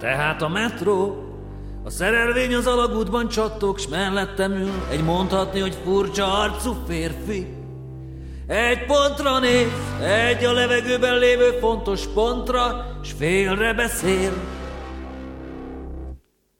[0.00, 1.24] Tehát a metró,
[1.84, 7.46] a szerelvény az alagútban csattog, s mellettem ül egy mondhatni, hogy furcsa arcú férfi.
[8.46, 9.68] Egy pontra néz,
[10.02, 14.32] egy a levegőben lévő fontos pontra, s félre beszél.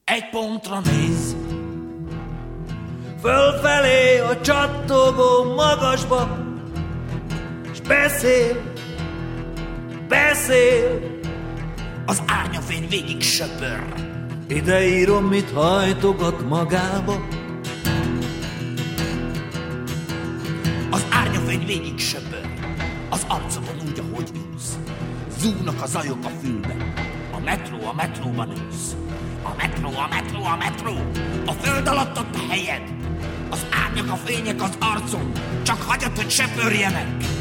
[0.04, 1.36] Egy pontra néz,
[3.22, 6.38] fölfelé a csattogó magasba,
[7.72, 8.62] s beszél,
[10.08, 11.19] beszél,
[12.10, 13.84] az árnyafény végig söpör.
[14.48, 17.26] Ide írom, mit hajtogat magába.
[20.90, 22.48] Az árnyafény végig söpör,
[23.08, 24.78] az arcomon úgy, ahogy ülsz.
[25.38, 26.92] Zúgnak a zajok a fülben,
[27.32, 28.96] a metró a metróban ülsz.
[29.42, 30.94] A metró, a metró, a metró,
[31.46, 32.82] a föld alatt ott a helyed.
[33.50, 37.39] Az árnyak, a fények az arcon, csak hagyat, hogy söpörjenek.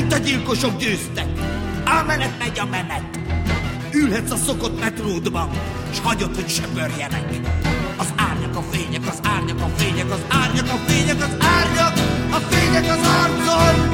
[0.00, 1.26] Megint a gyilkosok győztek.
[1.84, 3.20] A menet megy a menet.
[3.92, 5.50] Ülhetsz a szokott metródban,
[5.92, 7.40] s hagyod, hogy söpörjenek.
[7.96, 11.96] Az árnyak, a fények, az árnyak, a fények, az árnyak, a fények, az árnyak,
[12.30, 13.88] a fények az arcon.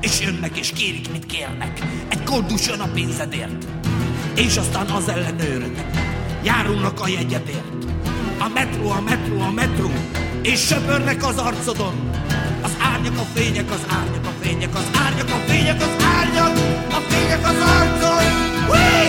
[0.00, 1.80] És jönnek és kérik, mit kérnek.
[2.08, 3.66] Egy koldus jön a pénzedért.
[4.34, 5.80] És aztán az ellenőrök.
[6.42, 7.85] Járulnak a jegyedért.
[8.46, 9.90] A metró, a metró, a metró,
[10.42, 12.10] és söpörnek az arcodon.
[12.62, 16.56] Az árnyak, a fények, az árnyak, a fények, az árnyak, a fények, az árnyak,
[16.90, 18.24] a fények az arcon.
[18.66, 19.08] Hui!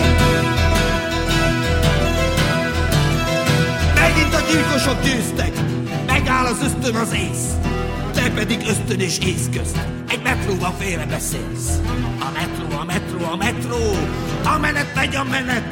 [3.94, 5.52] Megint a gyilkosok győztek,
[6.06, 7.46] megáll az ösztön az ész.
[8.14, 9.78] Te pedig ösztön és ész közt,
[10.10, 11.80] egy metróban félre beszélsz.
[12.20, 13.96] A metró, a metró, a metró,
[14.54, 15.68] a menet megy a menet,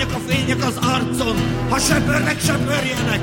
[0.00, 1.36] árnyak, a fények az arcon,
[1.68, 3.20] ha söpörnek, söpörjenek.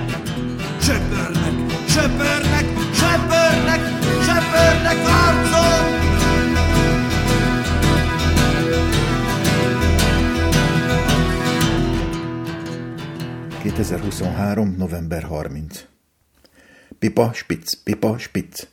[0.81, 3.81] Söpörnek, söpörnek, söpörnek,
[4.21, 5.95] söpörnek arcon.
[13.61, 14.75] 2023.
[14.77, 15.85] november 30.
[16.99, 18.67] Pipa, spitz, pipa, spitz.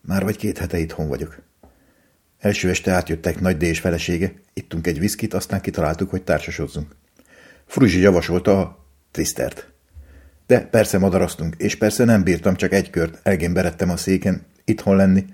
[0.00, 1.42] Már vagy két hete itthon vagyok.
[2.44, 6.96] Első este átjöttek Nagy D és felesége, ittunk egy viszkit, aztán kitaláltuk, hogy társasozzunk.
[7.66, 9.72] Fruzsi javasolta a trisztert.
[10.46, 14.96] De persze madaraztunk, és persze nem bírtam csak egy kört, elgén berettem a széken, itthon
[14.96, 15.24] lenni.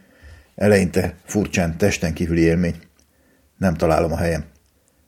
[0.55, 2.77] Eleinte furcsán, testen kívüli élmény.
[3.57, 4.45] Nem találom a helyem.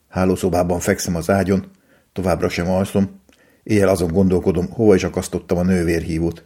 [0.08, 1.70] Hálószobában fekszem az ágyon,
[2.12, 3.20] továbbra sem alszom,
[3.62, 6.44] éjjel azon gondolkodom, hova is akasztottam a nővérhívót.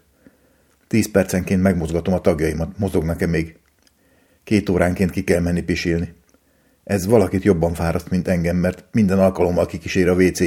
[0.86, 3.58] Tíz percenként megmozgatom a tagjaimat, mozognak-e még.
[4.46, 6.14] Két óránként ki kell menni pisilni.
[6.84, 10.42] Ez valakit jobban fáraszt, mint engem, mert minden alkalommal kikísér a wc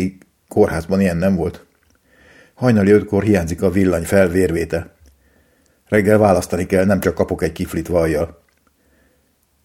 [0.47, 1.65] Kórházban ilyen nem volt.
[2.53, 4.95] Hajnali ötkor hiányzik a villany felvérvétel.
[5.85, 8.43] Reggel választani kell, nem csak kapok egy kiflit vajjal.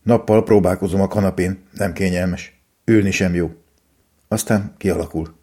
[0.03, 2.63] Nappal próbálkozom a kanapén, nem kényelmes.
[2.85, 3.51] Ülni sem jó.
[4.29, 5.39] Aztán kialakul.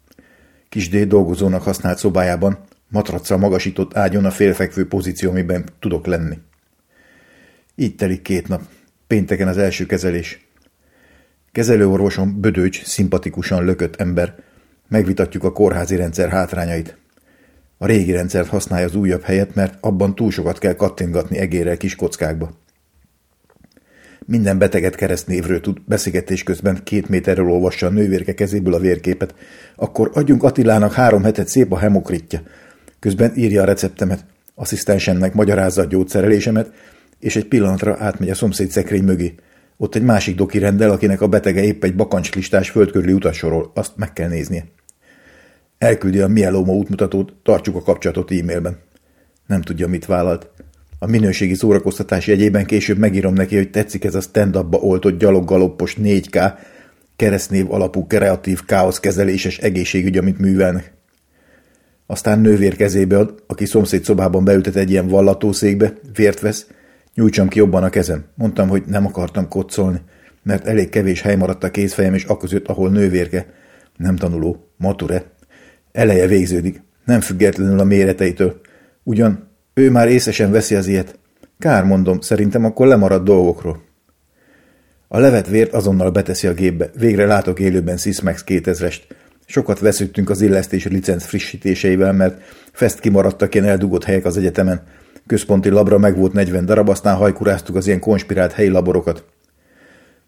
[0.68, 6.38] Kisdé dolgozónak használt szobájában, matraccal magasított ágyon a félfekvő pozíció, amiben tudok lenni.
[7.74, 8.62] Így telik két nap.
[9.12, 10.46] Pénteken az első kezelés.
[11.52, 14.34] Kezelőorvosom bödőcs, szimpatikusan lökött ember.
[14.88, 16.96] Megvitatjuk a kórházi rendszer hátrányait.
[17.78, 21.96] A régi rendszert használja az újabb helyet, mert abban túl sokat kell kattingatni egérrel kis
[21.96, 22.50] kockákba.
[24.26, 29.34] Minden beteget keresztnévről tud, beszélgetés közben két méterről olvassa a nővérke kezéből a vérképet.
[29.76, 32.42] Akkor adjunk Attilának három hetet szép a hemokritja.
[32.98, 34.24] Közben írja a receptemet,
[34.54, 36.72] asszisztensemnek magyarázza a gyógyszerelésemet,
[37.22, 39.34] és egy pillanatra átmegy a szomszéd szekrény mögé.
[39.76, 44.12] Ott egy másik doki rendel, akinek a betege épp egy bakancslistás földkörüli utassorol, azt meg
[44.12, 44.64] kell néznie.
[45.78, 48.78] Elküldi a mieloma útmutatót, tartsuk a kapcsolatot e-mailben.
[49.46, 50.50] Nem tudja, mit vállalt.
[50.98, 56.52] A minőségi szórakoztatás jegyében később megírom neki, hogy tetszik ez a stand-upba oltott gyaloggaloppos 4K,
[57.16, 60.92] keresztnév alapú kreatív káosz kezeléses egészségügy, amit művelnek.
[62.06, 66.66] Aztán nővér kezébe ad, aki szomszéd szobában beültet egy ilyen vallatószékbe, vért vesz,
[67.14, 68.24] nyújtsam ki jobban a kezem.
[68.34, 70.00] Mondtam, hogy nem akartam koccolni,
[70.42, 73.46] mert elég kevés hely maradt a kézfejem és aközött, ahol nővérke.
[73.96, 75.24] Nem tanuló, mature.
[75.92, 78.60] Eleje végződik, nem függetlenül a méreteitől.
[79.02, 81.18] Ugyan ő már észesen veszi az ilyet.
[81.58, 83.82] Kár mondom, szerintem akkor lemarad dolgokról.
[85.08, 86.90] A levet vért azonnal beteszi a gépbe.
[86.98, 89.00] Végre látok élőben Sysmax 2000-est.
[89.46, 92.42] Sokat veszüttünk az illesztés licenc frissítéseivel, mert
[92.72, 94.82] fest kimaradtak ilyen eldugott helyek az egyetemen.
[95.26, 99.24] Központi labra meg volt 40 darab, aztán hajkuráztuk az ilyen konspirált helyi laborokat.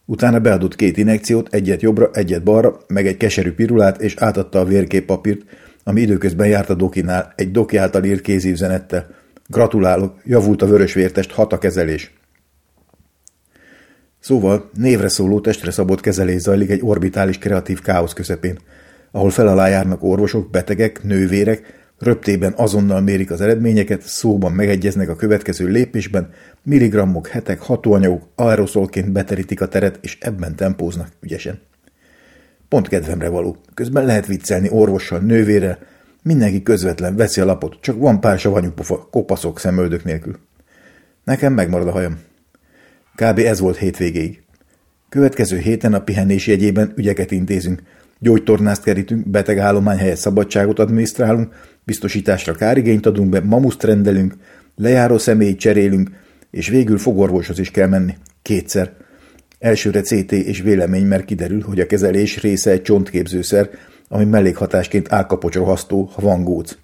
[0.05, 4.64] Utána beadott két injekciót, egyet jobbra, egyet balra, meg egy keserű pirulát, és átadta a
[4.64, 5.41] vérképpapírt,
[5.85, 9.06] ami időközben járt a dokinál, egy doki által írt kézívzenettel.
[9.46, 12.12] Gratulálok, javult a vörösvértest, hat a kezelés.
[14.20, 18.58] Szóval névre szóló testre szabott kezelés zajlik egy orbitális kreatív káosz közepén,
[19.11, 25.67] ahol fel járnak orvosok, betegek, nővérek, röptében azonnal mérik az eredményeket, szóban megegyeznek a következő
[25.67, 26.31] lépésben,
[26.62, 31.61] milligrammok, hetek, hatóanyagok aeroszolként beterítik a teret, és ebben tempóznak ügyesen.
[32.69, 33.56] Pont kedvemre való.
[33.75, 35.79] Közben lehet viccelni orvossal, nővére,
[36.23, 40.38] mindenki közvetlen, veszi a lapot, csak van pár savanyú pofa, kopaszok szemöldök nélkül.
[41.25, 42.19] Nekem megmarad a hajam.
[43.14, 43.38] Kb.
[43.38, 44.43] ez volt hétvégéig.
[45.08, 47.82] Következő héten a pihenés jegyében ügyeket intézünk,
[48.19, 54.34] gyógytornást kerítünk, betegállomány helyett szabadságot adminisztrálunk, biztosításra kárigényt adunk be, mamuszt rendelünk,
[54.76, 56.11] lejáró személyt cserélünk,
[56.50, 58.14] és végül fogorvoshoz is kell menni.
[58.43, 58.93] Kétszer.
[59.58, 63.70] Elsőre CT és vélemény, mert kiderül, hogy a kezelés része egy csontképzőszer,
[64.08, 66.76] ami mellékhatásként álkapocsrohasztó, ha van góc.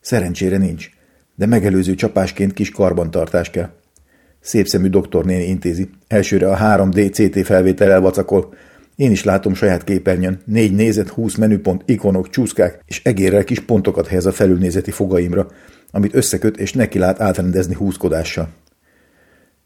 [0.00, 0.90] Szerencsére nincs,
[1.34, 3.70] de megelőző csapásként kis karbantartás kell.
[4.40, 5.90] Szép szemű doktornéni intézi.
[6.08, 8.54] Elsőre a 3D CT felvétel elvacakol.
[8.96, 10.40] Én is látom saját képernyőn.
[10.44, 15.46] Négy nézet, húsz menüpont, ikonok, csúszkák, és egérrel kis pontokat helyez a felülnézeti fogaimra,
[15.90, 18.48] amit összeköt és neki lát átrendezni húzkodással.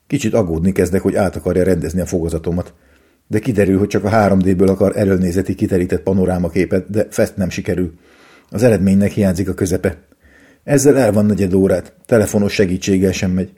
[0.07, 2.75] Kicsit aggódni kezdek, hogy át akarja rendezni a fogazatomat.
[3.27, 7.93] De kiderül, hogy csak a 3D-ből akar elölnézeti kiterített panorámaképet, de fest nem sikerül.
[8.51, 9.99] Az eredménynek hiányzik a közepe.
[10.65, 13.53] Ezzel el van negyed órát, telefonos segítséggel sem megy.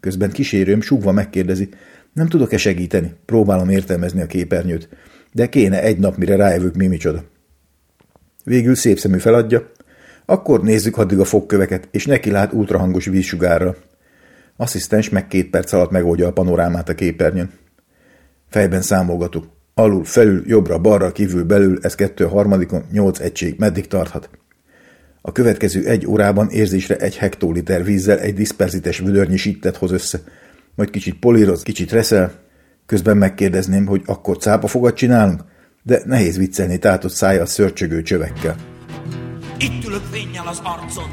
[0.00, 1.68] Közben kísérőm súgva megkérdezi,
[2.12, 3.12] nem tudok-e segíteni?
[3.24, 4.88] Próbálom értelmezni a képernyőt,
[5.32, 7.24] de kéne egy nap, mire rájövök mi micsoda.
[8.44, 9.70] Végül szép szemű feladja,
[10.24, 13.76] akkor nézzük addig a fogköveket, és neki lát ultrahangos vízsugárra.
[14.56, 17.50] Asszisztens meg két perc alatt megoldja a panorámát a képernyőn.
[18.48, 19.46] Fejben számolgatok.
[19.74, 24.30] Alul, felül, jobbra, balra, kívül, belül, ez kettő a harmadikon, nyolc egység, meddig tarthat?
[25.20, 30.20] A következő egy órában érzésre egy hektoliter vízzel egy diszperzites vödörnyi sittet hoz össze,
[30.74, 32.32] majd kicsit políroz, kicsit reszel,
[32.86, 35.44] közben megkérdezném, hogy akkor cápafogat csinálunk,
[35.82, 38.56] de nehéz viccelni tátott szája a szörcsögő csövekkel.
[39.58, 41.10] Itt ülök fényjel az arcon,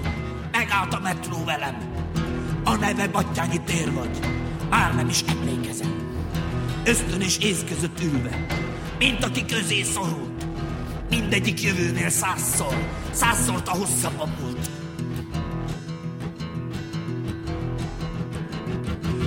[0.51, 1.75] megállt a metró velem.
[2.63, 4.19] A neve Battyányi tér vagy,
[4.69, 5.94] már nem is emlékezem.
[6.86, 8.45] Ösztön és ész között ülve,
[9.00, 10.48] mint aki közé szorult.
[11.10, 12.75] Mindegyik jövőnél százszor,
[13.12, 14.69] százszor a hosszabb a múlt.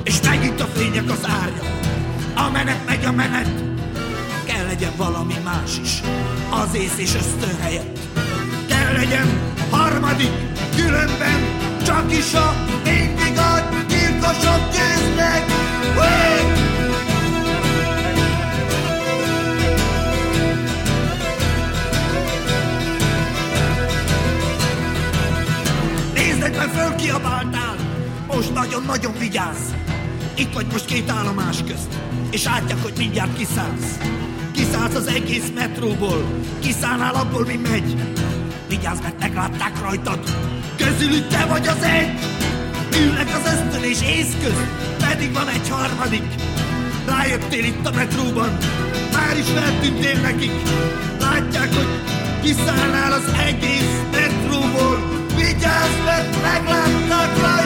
[0.04, 1.62] És megint a fények az árja,
[2.34, 3.48] a menet megy a menet.
[4.44, 6.00] Kell legyen valami más is,
[6.50, 7.98] az ész és ösztön helyett.
[8.68, 9.26] Kell legyen
[9.70, 10.32] harmadik,
[10.76, 11.40] különben
[11.84, 13.58] csak is a mindig a
[13.88, 15.44] gyilkosok győznek.
[15.98, 16.42] Hey!
[26.56, 27.76] Meg, fölkiabáltál!
[28.26, 29.72] Most nagyon-nagyon vigyázz!
[30.36, 31.94] Itt vagy most két állomás közt,
[32.32, 33.98] és átják, hogy mindjárt kiszállsz.
[34.52, 36.24] Kiszállsz az egész metróból,
[36.60, 37.96] kiszállnál abból, mi megy.
[38.68, 40.20] Vigyázz, mert meglátták rajtad,
[40.76, 42.18] közülük te vagy az egy.
[43.00, 46.24] Ülnek az ösztön és ész közt, pedig van egy harmadik.
[47.06, 48.56] Rájöttél itt a metróban,
[49.12, 50.52] már is feltűntél nekik.
[51.20, 51.88] Látják, hogy
[52.42, 57.61] kiszállnál az egész metróból, Vigyázz, mert meglátnak rajtad!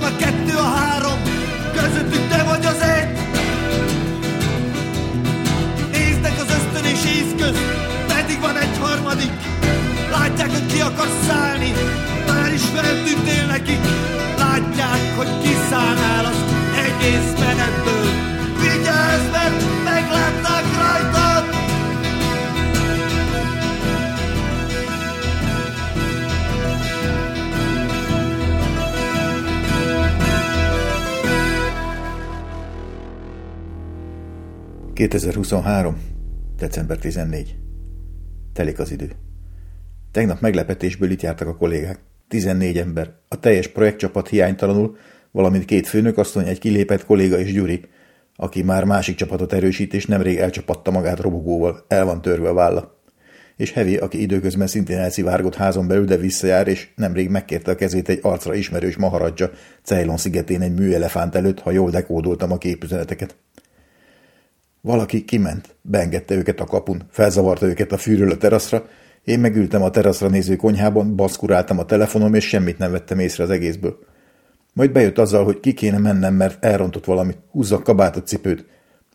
[0.00, 1.18] Van a kettő, a három,
[1.74, 3.08] közöttük te vagy az egy.
[5.92, 7.64] Néznek az ösztön és ész közt,
[8.06, 9.32] pedig van egy harmadik.
[10.10, 11.72] Látják, hogy ki akar szállni,
[12.26, 13.80] már is feltűntél nekik.
[14.38, 16.38] Látják, hogy kiszállnál az
[16.86, 18.10] egész menetből.
[18.60, 20.53] Vigyázz, mert meglátnak
[34.94, 35.92] ...2023.
[36.56, 37.56] december 14.
[38.52, 39.10] Telik az idő.
[40.10, 41.98] Tegnap meglepetésből itt jártak a kollégák.
[42.28, 43.12] 14 ember.
[43.28, 44.96] A teljes projektcsapat hiánytalanul,
[45.30, 47.80] valamint két főnökasszony, egy kilépett kolléga és Gyuri,
[48.36, 53.02] aki már másik csapatot erősít, és nemrég elcsapatta magát robogóval, el van törve a válla.
[53.56, 58.08] És Hevi, aki időközben szintén elszivárgott házon belül, de visszajár, és nemrég megkérte a kezét
[58.08, 59.50] egy arcra ismerős maharadja
[59.82, 63.36] Ceylon szigetén egy műelefánt előtt, ha jól dekódoltam a képüzeneteket.
[64.84, 68.86] Valaki kiment, beengedte őket a kapun, felzavarta őket a fűről a teraszra,
[69.22, 73.50] én megültem a teraszra néző konyhában, baszkuráltam a telefonom, és semmit nem vettem észre az
[73.50, 73.98] egészből.
[74.72, 77.38] Majd bejött azzal, hogy ki kéne mennem, mert elrontott valamit.
[77.50, 78.66] Húzza a kabátot, cipőt.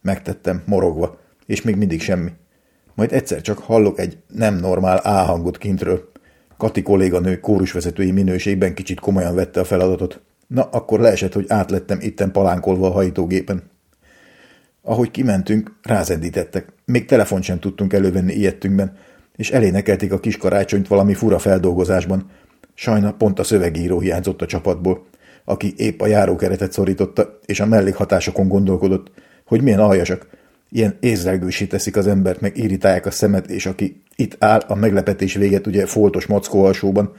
[0.01, 2.31] Megtettem, morogva, és még mindig semmi.
[2.95, 6.11] Majd egyszer csak hallok egy nem normál áhangot kintről.
[6.57, 10.21] Kati kolléganő kórusvezetői minőségben kicsit komolyan vette a feladatot.
[10.47, 13.77] Na, akkor leesett, hogy átlettem itten palánkolva a hajítógépen.
[14.89, 16.67] Ahogy kimentünk, rázendítettek.
[16.85, 18.97] Még telefon sem tudtunk elővenni ilyettünkben,
[19.35, 22.29] és elénekelték a kis karácsonyt valami fura feldolgozásban.
[22.73, 25.05] Sajna pont a szövegíró hiányzott a csapatból,
[25.45, 29.11] aki épp a járókeretet szorította, és a mellékhatásokon gondolkodott,
[29.45, 30.27] hogy milyen aljasak,
[30.69, 35.33] ilyen észrelgősé teszik az embert, meg irritálják a szemet, és aki itt áll a meglepetés
[35.33, 37.11] véget ugye foltos mackó alsóban,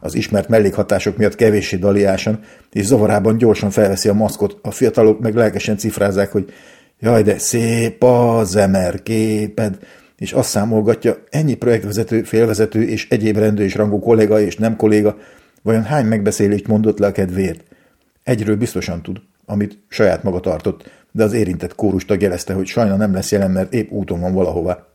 [0.00, 2.40] az ismert mellékhatások miatt kevéssé daliásan,
[2.72, 6.52] és zavarában gyorsan felveszi a maszkot, a fiatalok meg lelkesen cifrázzák, hogy
[7.00, 9.78] jaj, de szép a zemer képed,
[10.16, 15.16] és azt számolgatja, ennyi projektvezető, félvezető és egyéb rendő és rangú kolléga és nem kolléga,
[15.62, 17.64] vajon hány megbeszélést mondott le a kedvéért?
[18.22, 23.12] Egyről biztosan tud, amit saját maga tartott, de az érintett kórustag jelezte, hogy sajna nem
[23.12, 24.86] lesz jelen, mert épp úton van valahová.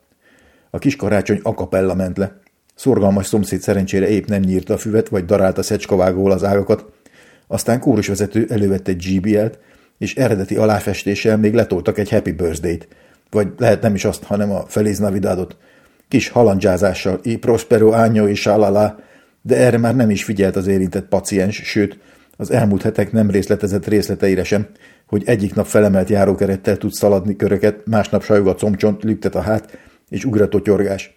[0.70, 2.40] A kis karácsony akapella ment le.
[2.76, 6.86] Szorgalmas szomszéd szerencsére épp nem nyírta a füvet, vagy darálta szecskavágóval az ágakat.
[7.48, 9.60] Aztán kórusvezető elővette egy GBL-t,
[10.04, 12.88] és eredeti aláfestéssel még letoltak egy Happy Birthday-t.
[13.30, 15.58] Vagy lehet nem is azt, hanem a Feliz Navidadot.
[16.08, 19.00] Kis halandzsázással, i prospero año és alala,
[19.42, 21.98] de erre már nem is figyelt az érintett paciens, sőt,
[22.38, 24.68] az elmúlt hetek nem részletezett részleteire sem,
[25.08, 29.78] hogy egyik nap felemelt járókerettel tud szaladni köröket, másnap sajog a combcsont, lüktet a hát,
[30.10, 31.14] és ugratotyorgás.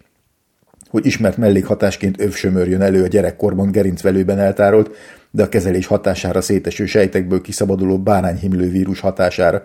[0.89, 4.95] Hogy ismert mellékhatásként övsömör jön elő a gyerekkorban gerincvelőben eltárolt,
[5.31, 9.63] de a kezelés hatására széteső sejtekből kiszabaduló bárányhimlő vírus hatására,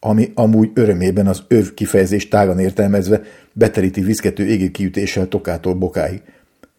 [0.00, 3.20] ami amúgy örömében az öv kifejezés tágan értelmezve
[3.52, 6.22] beteríti viszkető égőkiütéssel tokától bokáig.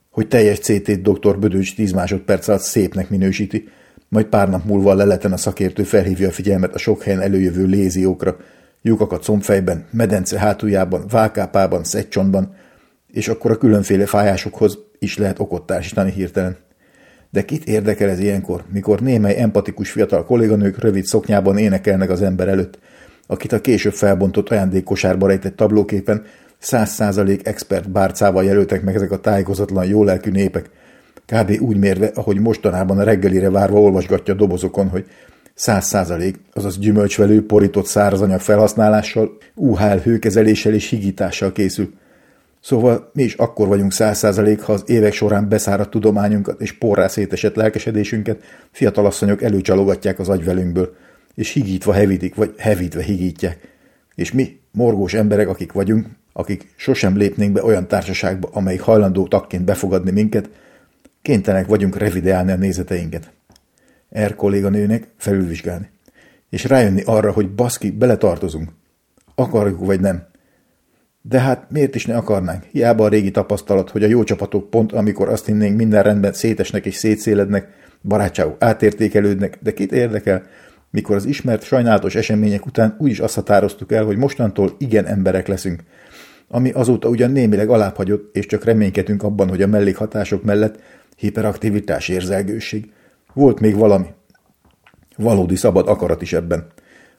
[0.10, 1.40] Hogy teljes CT-t dr.
[1.40, 3.68] Bödöcs 10 másodperc alatt szépnek minősíti,
[4.10, 7.66] majd pár nap múlva a leleten a szakértő felhívja a figyelmet a sok helyen előjövő
[7.66, 8.38] léziókra,
[8.82, 12.56] lyukakat combfejben, medence hátuljában, válkápában, szegcsontban,
[13.12, 16.58] és akkor a különféle fájásokhoz is lehet okot társítani hirtelen.
[17.30, 22.48] De kit érdekel ez ilyenkor, mikor némely empatikus fiatal kolléganők rövid szoknyában énekelnek az ember
[22.48, 22.80] előtt,
[23.28, 26.24] akit a később felbontott ajándékkosárba rejtett tablóképen
[26.58, 30.70] száz százalék expert bárcával jelöltek meg ezek a tájékozatlan jólelkű népek,
[31.26, 31.62] kb.
[31.62, 35.06] úgy mérve, ahogy mostanában a reggelire várva olvasgatja a dobozokon, hogy
[35.54, 41.94] száz százalék, azaz gyümölcsvelő, porított szárazanyag felhasználással, UHL hőkezeléssel és higítással készül.
[42.62, 47.08] Szóval mi is akkor vagyunk száz százalék, ha az évek során beszáradt tudományunkat és porrá
[47.08, 50.96] szétesett lelkesedésünket fiatalasszonyok előcsalogatják az agyvelünkből,
[51.36, 53.58] és higítva hevítik, vagy hevítve higítják.
[54.16, 59.66] És mi, morgós emberek, akik vagyunk, akik sosem lépnénk be olyan társaságba, amelyik hajlandó takként
[59.66, 60.50] befogadni minket,
[61.22, 63.32] kénytelenek vagyunk revideálni a nézeteinket.
[64.10, 65.90] Er kolléganőnek felülvizsgálni.
[66.50, 68.70] És rájönni arra, hogy baszki, beletartozunk.
[69.36, 70.31] Akarjuk vagy nem.
[71.22, 72.64] De hát miért is ne akarnánk?
[72.64, 76.86] Hiába a régi tapasztalat, hogy a jó csapatok pont amikor azt hinnénk minden rendben szétesnek
[76.86, 77.68] és szétszélednek,
[78.02, 80.44] barátságok átértékelődnek, de kit érdekel,
[80.92, 85.48] mikor az ismert sajnálatos események után úgy is azt határoztuk el, hogy mostantól igen emberek
[85.48, 85.84] leszünk,
[86.48, 90.80] ami azóta ugyan némileg alábbhagyott, és csak reménykedünk abban, hogy a mellékhatások mellett
[91.18, 92.92] hiperaktivitás, érzelgőség.
[93.34, 94.08] Volt még valami.
[95.18, 96.68] Valódi szabad akarat is ebben.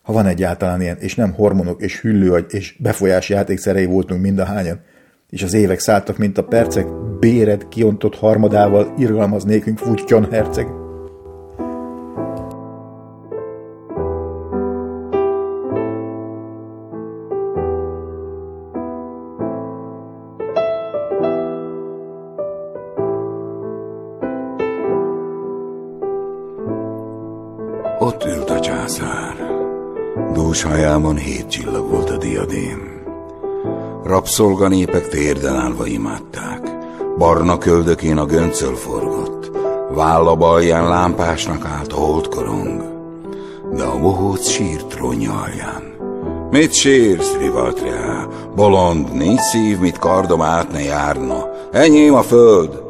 [0.02, 4.44] Ha van egyáltalán ilyen, és nem hormonok és hüllőagy és befolyás játékszerei voltunk mind a
[4.44, 4.80] hányan,
[5.30, 6.86] és az évek szálltak, mint a percek,
[7.20, 10.81] béred kiontott harmadával irgalmaz nékünk futjon herceg.
[30.62, 33.02] Hajában hét csillag volt a diadém.
[34.04, 36.60] Rabszolganépek térden állva imádták.
[37.18, 39.50] Barna köldökén a göncöl forgott,
[39.94, 42.82] válla balján lámpásnak állt a holdkorong,
[43.72, 45.82] de a bohóc sírt trónja alján.
[46.50, 48.26] Mit sírsz, Rivaltriá?
[48.56, 51.48] Bolond, nincs szív, mit kardom át ne járna.
[51.72, 52.82] Enyém a föld!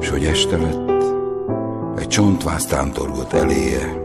[0.00, 1.04] S hogy este lett,
[1.98, 4.02] egy csontváz tántorgott eléje,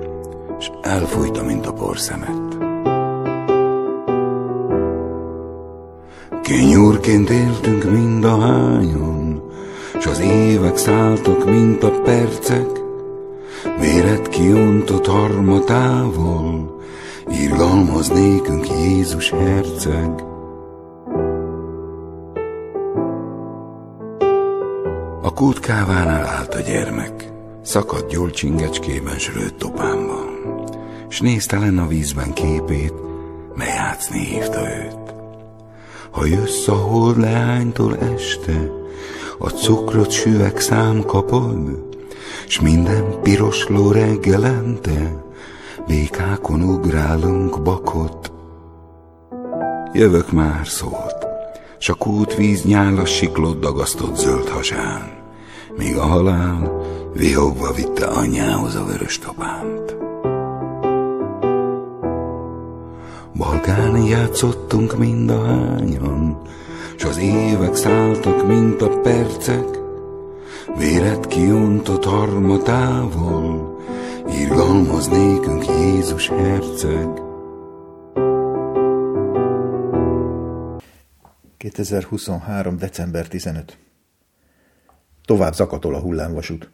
[0.59, 2.46] és elfújta, mint a porszemet.
[6.47, 9.41] Kinyúrként éltünk mind a hányon,
[9.99, 12.69] S az évek szálltak, mint a percek,
[13.79, 16.81] Véret kiontott harmatával,
[17.27, 20.23] Irgalmaz nékünk Jézus herceg.
[25.21, 30.27] A kútkávánál állt a gyermek, Szakadt gyolcsingecskében srőtt topámban,
[31.07, 32.93] s nézte len a vízben képét,
[33.55, 35.06] mely hívta őt.
[36.17, 38.71] Ha jössz a hold leánytól este,
[39.38, 41.86] a cukrot süveg szám kapod,
[42.47, 45.24] s minden piros ló reggelente,
[45.88, 48.31] békákon ugrálunk bakot.
[49.93, 51.27] Jövök már szólt,
[51.79, 55.12] s a kútvíz nyálas siklott dagasztott zöld hasán,
[55.77, 56.81] míg a halál
[57.13, 60.06] vihogva vitte anyjához a vörös topánt.
[63.38, 66.41] Balkán játszottunk mind a hányan,
[66.98, 69.79] s az évek szálltak, mint a percek,
[70.77, 73.79] véret kiontott harmatával,
[74.27, 77.22] irgalmaz nékünk Jézus herceg.
[81.58, 82.77] 2023.
[82.77, 83.77] december 15.
[85.25, 86.70] Tovább zakatol a hullámvasút.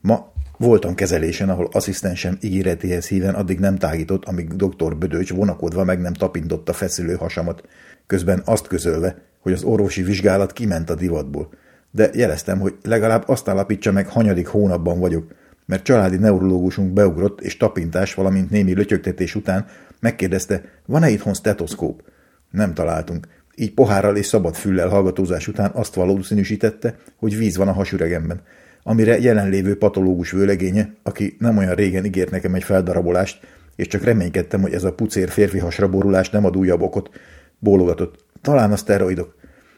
[0.00, 0.32] Ma
[0.64, 4.96] voltam kezelésen, ahol asszisztensem ígéretéhez híven addig nem tágított, amíg dr.
[4.96, 7.62] Bödöcs vonakodva meg nem tapintotta feszülő hasamat,
[8.06, 11.50] közben azt közölve, hogy az orvosi vizsgálat kiment a divatból.
[11.90, 15.34] De jeleztem, hogy legalább azt állapítsa meg, hanyadik hónapban vagyok,
[15.66, 19.66] mert családi neurológusunk beugrott, és tapintás, valamint némi lötyögtetés után
[20.00, 22.02] megkérdezte, van-e itthon stetoszkóp?
[22.50, 23.26] Nem találtunk.
[23.56, 28.40] Így pohárral és szabad füllel hallgatózás után azt valószínűsítette, hogy víz van a hasüregemben,
[28.86, 34.60] amire jelenlévő patológus vőlegénye, aki nem olyan régen ígért nekem egy feldarabolást, és csak reménykedtem,
[34.60, 35.88] hogy ez a pucér férfi hasra
[36.32, 37.10] nem ad újabb okot,
[37.58, 38.24] bólogatott.
[38.40, 39.34] Talán a szteroidok.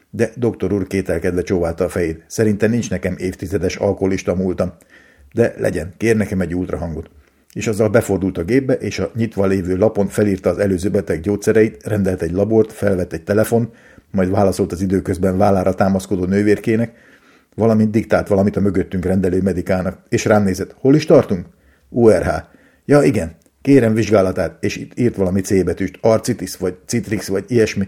[0.09, 2.23] De doktor úr kételkedve csóválta a fejét.
[2.27, 4.73] Szerintem nincs nekem évtizedes alkoholista múltam.
[5.33, 7.09] De legyen, kér nekem egy ultrahangot.
[7.53, 11.83] És azzal befordult a gépbe, és a nyitva lévő lapon felírta az előző beteg gyógyszereit,
[11.83, 13.71] rendelt egy labort, felvett egy telefon,
[14.11, 16.91] majd válaszolt az időközben vállára támaszkodó nővérkének,
[17.57, 20.75] valamint diktált valamit a mögöttünk rendelő medikának, és rám nézett.
[20.79, 21.45] Hol is tartunk?
[21.89, 22.29] URH.
[22.85, 23.35] Ja, igen.
[23.61, 27.87] Kérem vizsgálatát, és itt írt valami C betűst, arcitis, vagy citrix, vagy ilyesmi.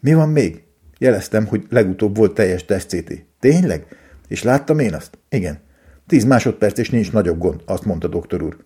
[0.00, 0.62] Mi van még?
[0.98, 3.04] Jeleztem, hogy legutóbb volt teljes teszt.
[3.40, 3.86] Tényleg?
[4.28, 5.18] És láttam én azt?
[5.28, 5.60] Igen.
[6.06, 8.56] Tíz másodperc, és nincs nagyobb gond, azt mondta doktor úr.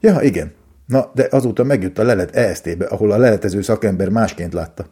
[0.00, 0.52] Ja, igen.
[0.86, 4.86] Na, de azóta megjött a lelet EST-be, ahol a leletező szakember másként látta.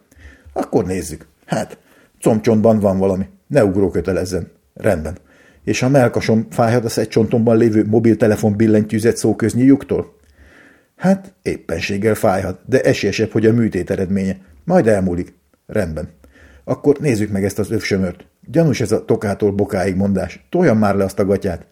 [0.53, 1.27] Akkor nézzük.
[1.45, 1.77] Hát,
[2.19, 3.25] combcsontban van valami.
[3.47, 4.56] Ne ugrókötelezzen.
[4.77, 5.17] Rendben.
[5.63, 10.15] És a melkasom fájhat a szegycsontomban lévő mobiltelefon billentyűzet szóköznyi lyuktól?
[10.95, 14.37] Hát, éppenséggel fájhat, de esélyesebb, hogy a műtét eredménye.
[14.63, 15.33] Majd elmúlik.
[15.65, 16.09] Rendben.
[16.63, 18.25] Akkor nézzük meg ezt az övsömört.
[18.51, 20.47] Gyanús ez a tokától bokáig mondás.
[20.49, 21.65] Toljam már le azt a gatyát.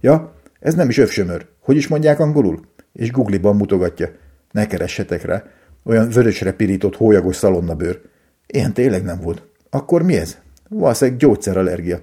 [0.00, 1.46] Ja, ez nem is övsömör.
[1.60, 2.60] Hogy is mondják angolul?
[2.92, 4.08] És Google-ban mutogatja.
[4.50, 5.44] Ne keressetek rá.
[5.84, 8.00] Olyan vörösre pirított hólyagos szalonnabőr.
[8.46, 9.42] Ilyen tényleg nem volt.
[9.70, 10.38] Akkor mi ez?
[10.68, 12.00] Valószínűleg gyógyszerallergia.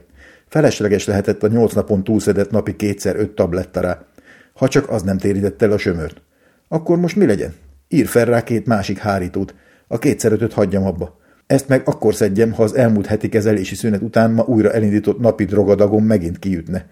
[0.52, 4.06] Felesleges lehetett a nyolc napon túlszedett napi kétszer öt tabletta rá.
[4.54, 6.22] Ha csak az nem térített el a sömört.
[6.68, 7.54] Akkor most mi legyen?
[7.88, 9.56] Ír fel rá két másik hárítót.
[9.88, 11.20] A kétszer ötöt hagyjam abba.
[11.48, 15.46] Ezt meg akkor szedjem, ha az elmúlt heti kezelési szünet után ma újra elindított napi
[15.46, 16.88] drogadagom megint kijutne.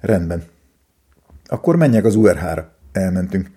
[0.00, 0.42] Rendben.
[1.46, 2.74] Akkor menjek az URH-ra.
[2.92, 3.50] Elmentünk.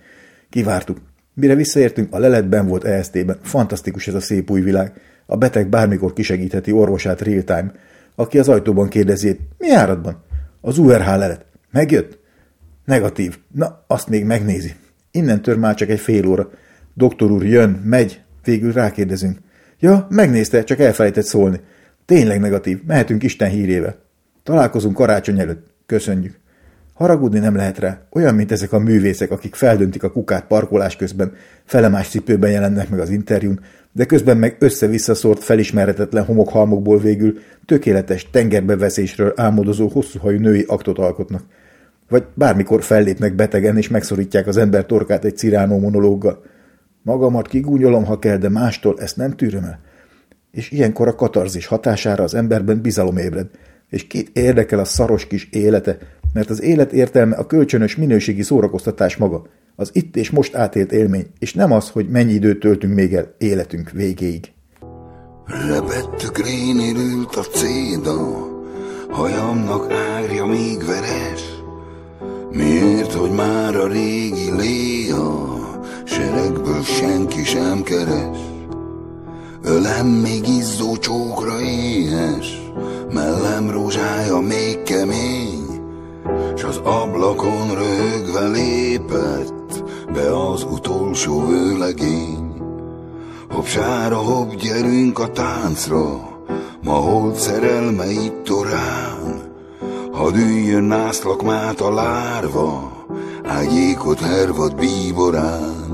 [0.50, 0.98] Kivártuk.
[1.34, 3.38] Mire visszaértünk, a leletben volt EST-ben.
[3.42, 4.94] Fantasztikus ez a szép új világ.
[5.26, 7.72] A beteg bármikor kisegítheti orvosát real-time,
[8.16, 10.24] aki az ajtóban kérdezi, mi áradban?
[10.62, 11.46] Az URH lelet.
[11.72, 12.20] Megjött?
[12.86, 13.38] Negatív.
[13.52, 14.74] Na, azt még megnézi.
[15.12, 16.50] Innentől már csak egy fél óra.
[16.94, 19.38] Doktor úr jön, megy, végül rákérdezünk.
[19.80, 21.60] Ja, megnézte, csak elfelejtett szólni.
[22.06, 23.96] Tényleg negatív, mehetünk Isten hírével.
[24.44, 25.68] Találkozunk karácsony előtt.
[25.86, 26.40] Köszönjük.
[26.94, 28.02] Haragudni nem lehet rá.
[28.10, 31.34] Olyan, mint ezek a művészek, akik feldöntik a kukát parkolás közben,
[31.66, 33.60] felemás cipőben jelennek meg az interjún,
[33.96, 41.44] de közben meg össze-vissza szórt felismerhetetlen homokhalmokból végül tökéletes tengerbeveszésről álmodozó hosszúhajú női aktot alkotnak.
[42.10, 46.44] Vagy bármikor fellépnek betegen és megszorítják az ember torkát egy ciránó monológgal.
[47.02, 49.80] Magamat kigúnyolom, ha kell, de mástól ezt nem tűröm el.
[50.52, 53.48] És ilyenkor a katarzis hatására az emberben bizalom ébred,
[53.90, 55.98] és két érdekel a szaros kis élete,
[56.36, 59.46] mert az élet értelme a kölcsönös minőségi szórakoztatás maga,
[59.76, 63.36] az itt és most átélt élmény, és nem az, hogy mennyi időt töltünk még el
[63.38, 64.52] életünk végéig.
[65.46, 68.48] Lebettük rénél ült a céda,
[69.10, 71.44] hajamnak árja még veres.
[72.52, 75.60] Miért, hogy már a régi léha,
[76.04, 78.38] seregből senki sem keres.
[79.64, 82.62] Ölem még izzó csókra éhes,
[83.14, 85.55] mellem rózsája még kemény,
[86.56, 89.84] s az ablakon rögve lépett
[90.14, 92.54] be az utolsó vőlegény.
[93.50, 96.30] Hopsára, hopp, gyerünk a táncra,
[96.84, 99.42] ma holt szerelme itt orán,
[100.12, 102.92] ha üljön nászlakmát a lárva,
[103.44, 105.86] ágyékot hervad bíborán.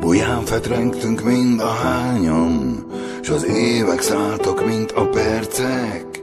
[0.00, 2.86] Buján fetrengtünk mind a hányan,
[3.20, 6.19] s az évek szálltak, mint a percek.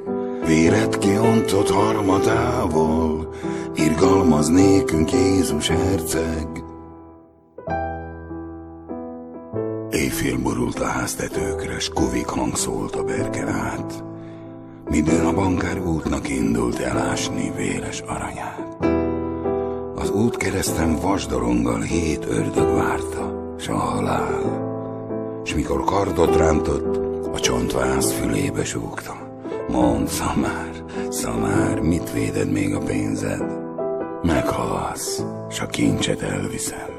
[0.47, 3.33] Véret kiontott harmatával,
[3.75, 6.47] irgalmaz nékünk Jézus herceg.
[9.91, 14.03] Éjfél borult a háztetőkre, s kuvik hang szólt a berken át.
[14.89, 18.77] Minden a bankár útnak indult elásni véres aranyát.
[19.95, 24.41] Az út keresztem vasdoronggal hét ördög várta, s a halál.
[25.43, 26.99] S mikor kardot rántott,
[27.33, 29.26] a csontváz fülébe súgta.
[29.67, 33.43] Mondd, Szamár, Szamár, mit véded még a pénzed?
[34.21, 36.89] Meghalsz, s a kincset elviszem,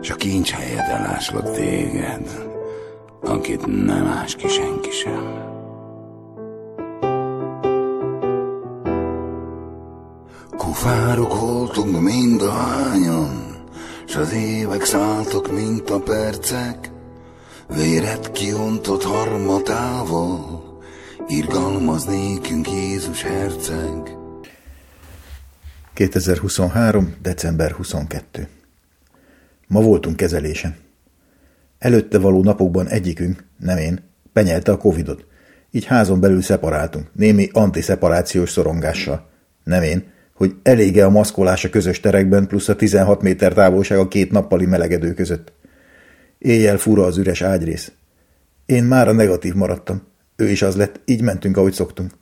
[0.00, 2.48] s a kincs helyet eláslak téged,
[3.20, 5.52] akit nem ás ki senki sem.
[10.56, 13.56] Kufárok voltunk mind a hányan,
[14.04, 16.90] s az évek szálltak, mint a percek,
[17.68, 20.53] véret kiontott harmatával,
[21.36, 24.16] irgalmaz nékünk Jézus herceg.
[25.92, 27.14] 2023.
[27.22, 28.48] december 22.
[29.66, 30.76] Ma voltunk kezelésen.
[31.78, 34.00] Előtte való napokban egyikünk, nem én,
[34.32, 35.26] penyelte a Covidot.
[35.70, 39.30] Így házon belül szeparáltunk, némi antiszeparációs szorongással.
[39.64, 44.08] Nem én, hogy elége a maszkolás a közös terekben, plusz a 16 méter távolság a
[44.08, 45.52] két nappali melegedő között.
[46.38, 47.92] Éjjel fura az üres ágyrész.
[48.66, 50.12] Én már a negatív maradtam.
[50.36, 52.12] Ő is az lett, így mentünk, ahogy szoktunk.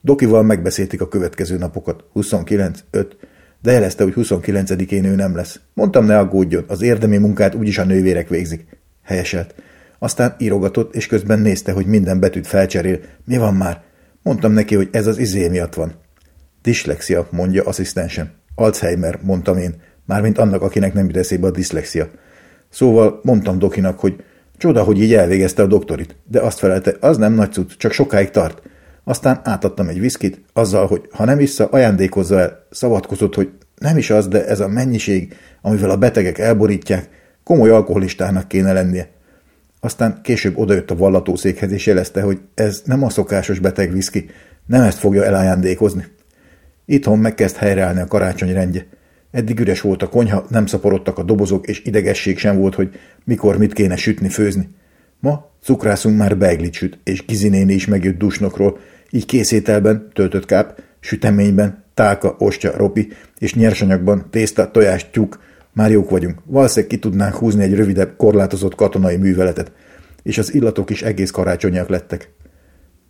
[0.00, 3.16] Dokival megbeszélték a következő napokat, 29, 5,
[3.62, 5.60] de jelezte, hogy 29-én ő nem lesz.
[5.74, 8.66] Mondtam, ne aggódjon, az érdemi munkát úgyis a nővérek végzik.
[9.02, 9.54] Helyeselt.
[9.98, 13.00] Aztán írogatott, és közben nézte, hogy minden betűt felcserél.
[13.24, 13.82] Mi van már?
[14.22, 15.92] Mondtam neki, hogy ez az izé miatt van.
[16.62, 18.30] Dislexia, mondja asszisztensem.
[18.54, 19.74] Alzheimer, mondtam én,
[20.04, 22.10] mármint annak, akinek nem jut eszébe a diszlexia.
[22.68, 24.24] Szóval mondtam Dokinak, hogy
[24.58, 28.30] csoda, hogy így elvégezte a doktorit, de azt felelte, az nem nagy cucc, csak sokáig
[28.30, 28.62] tart.
[29.04, 32.66] Aztán átadtam egy viszkit, azzal, hogy ha nem vissza, ajándékozza el.
[32.70, 37.08] Szavatkozott, hogy nem is az, de ez a mennyiség, amivel a betegek elborítják,
[37.44, 39.08] komoly alkoholistának kéne lennie.
[39.80, 44.30] Aztán később odajött a vallatószékhez, és jelezte, hogy ez nem a szokásos beteg viszki,
[44.66, 46.04] nem ezt fogja elajándékozni.
[46.84, 48.86] Itthon megkezd helyreállni a karácsony rendje.
[49.36, 52.90] Eddig üres volt a konyha, nem szaporodtak a dobozok, és idegesség sem volt, hogy
[53.24, 54.68] mikor mit kéne sütni, főzni.
[55.20, 58.78] Ma cukrászunk már beiglit süt, és Gizinéni is megjött dusnokról,
[59.10, 65.40] így készételben, töltött káp, süteményben, tálka, ostya, ropi, és nyersanyagban, tészta, tojás, tyúk,
[65.72, 66.38] már jók vagyunk.
[66.44, 69.72] Valószínűleg ki tudnánk húzni egy rövidebb, korlátozott katonai műveletet,
[70.22, 72.30] és az illatok is egész karácsonyak lettek.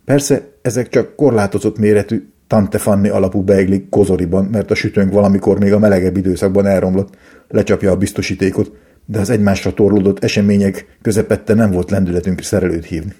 [0.05, 5.73] Persze, ezek csak korlátozott méretű, Tante Fanni alapú beigli kozoriban, mert a sütőnk valamikor még
[5.73, 8.71] a melegebb időszakban elromlott, lecsapja a biztosítékot,
[9.05, 13.13] de az egymásra torlódott események közepette nem volt lendületünk szerelőt hívni.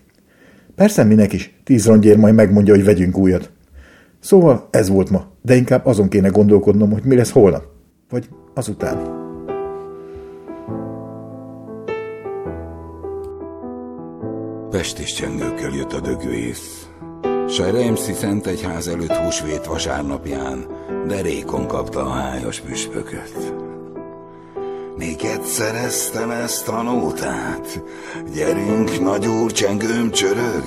[0.76, 3.52] Persze minek is, tíz rongyér majd megmondja, hogy vegyünk újat.
[4.20, 7.64] Szóval ez volt ma, de inkább azon kéne gondolkodnom, hogy mi lesz holnap.
[8.10, 9.26] Vagy azután.
[14.70, 16.60] Pestis csengőkkel jött a dögvész.
[16.60, 16.77] S
[17.48, 20.66] a Remszi Szent Egyház előtt húsvét vasárnapján
[21.08, 23.54] derékon kapta a hájas püspököt.
[24.98, 27.84] Még egyszer eztem ezt a nótát,
[28.34, 30.64] gyerünk, nagy úr, csengőm csörög.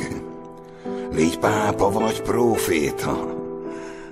[1.12, 3.34] Légy pápa vagy próféta,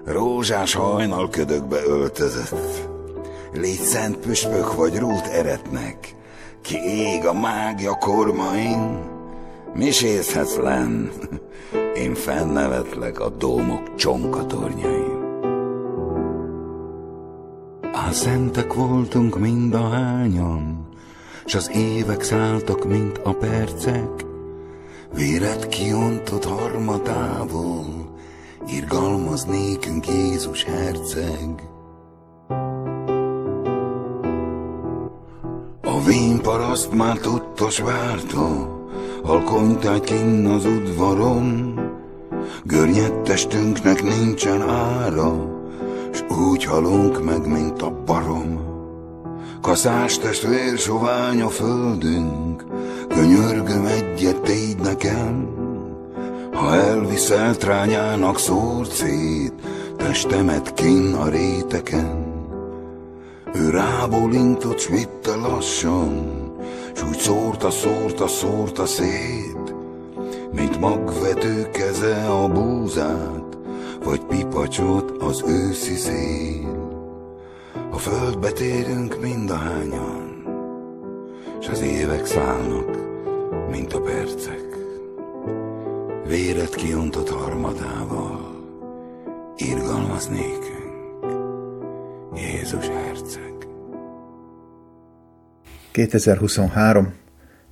[0.05, 2.89] rózsás hajnal ködökbe öltözött.
[3.53, 6.15] Légy szent püspök vagy rút eretnek,
[6.63, 8.99] ki ég a mágia kormain,
[9.75, 11.11] misézhetsz len,
[11.95, 15.27] én fennevetlek a dómok csonkatornyain.
[18.09, 20.89] A szentek voltunk mind a hányan,
[21.45, 24.27] s az évek szálltak, mint a percek,
[25.15, 27.85] véret kiontott harmatából,
[28.67, 31.63] irgalmaz nékünk Jézus herceg.
[35.83, 38.78] A vén paraszt már tudtos várta,
[39.29, 41.75] halkonytát kinn az udvaron,
[42.65, 45.61] görnyed testünknek nincsen ára,
[46.13, 48.61] s úgy halunk meg, mint a barom.
[49.63, 52.65] Kaszás testvér sovány a földünk,
[53.09, 55.49] könyörgöm egyet tégy nekem,
[56.53, 59.53] ha elviszel trányának szórcét,
[59.97, 62.27] testemet kin a réteken.
[63.55, 66.38] Ő rábólintott, s vitte lassan,
[66.99, 69.75] s úgy szórta, szórta, szórta szét,
[70.53, 73.59] mint magvető keze a búzát,
[74.05, 76.99] vagy pipacsot az őszi szél.
[77.91, 80.45] A földbe térünk mind a hányan,
[81.61, 82.91] s az évek szállnak,
[83.71, 84.77] mint a percek.
[86.27, 88.51] Véret kiontott harmadával,
[89.57, 91.27] irgalmaz nékünk,
[92.35, 93.08] Jézus herceg.
[95.99, 97.13] 2023.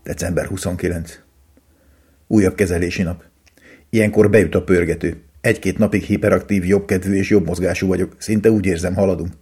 [0.03, 1.19] december 29.
[2.27, 3.25] Újabb kezelési nap.
[3.91, 5.23] Ilyenkor bejut a pörgető.
[5.41, 8.15] Egy-két napig hiperaktív, jobbkedvű és jobb mozgású vagyok.
[8.19, 9.33] Szinte úgy érzem, haladunk.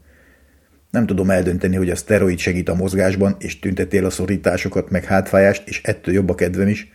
[0.91, 5.69] Nem tudom eldönteni, hogy a szteroid segít a mozgásban, és tüntetél a szorításokat, meg hátfájást,
[5.69, 6.93] és ettől jobb a kedvem is,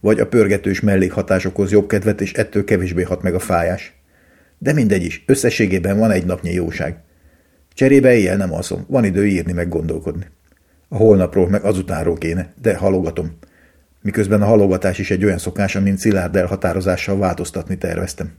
[0.00, 3.94] vagy a pörgetős mellékhatásokhoz jobb kedvet, és ettől kevésbé hat meg a fájás.
[4.58, 6.96] De mindegy is, összességében van egy napnyi jóság.
[7.72, 10.26] Cserébe éjjel nem alszom, van idő írni meg gondolkodni.
[10.94, 13.38] A holnapról meg azutánról kéne, de halogatom.
[14.02, 18.32] Miközben a halogatás is egy olyan szokás, amint szilárd elhatározással változtatni terveztem.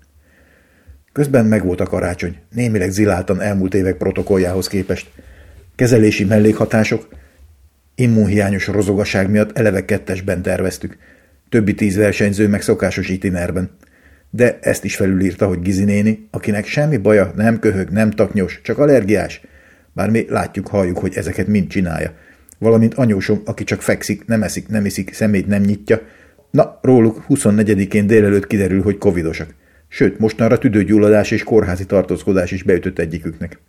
[1.12, 5.12] Közben megvolt a karácsony, némileg ziláltan elmúlt évek protokolljához képest.
[5.76, 7.08] Kezelési mellékhatások,
[7.96, 10.98] immunhiányos rozogaság miatt eleve kettesben terveztük.
[11.50, 13.70] Többi tíz versenyző meg szokásos itinerben.
[14.30, 18.78] De ezt is felülírta, hogy Gizi néni, akinek semmi baja, nem köhög, nem taknyos, csak
[18.78, 19.42] allergiás.
[19.94, 22.14] Bár mi látjuk, halljuk, hogy ezeket mind csinálja.
[22.58, 26.02] Valamint anyósom, aki csak fekszik, nem eszik, nem iszik, szemét nem nyitja.
[26.52, 29.54] Na, róluk 24-én délelőtt kiderül, hogy covidosak.
[29.88, 33.60] Sőt, mostanra tüdőgyulladás és kórházi tartózkodás is beütött egyiküknek.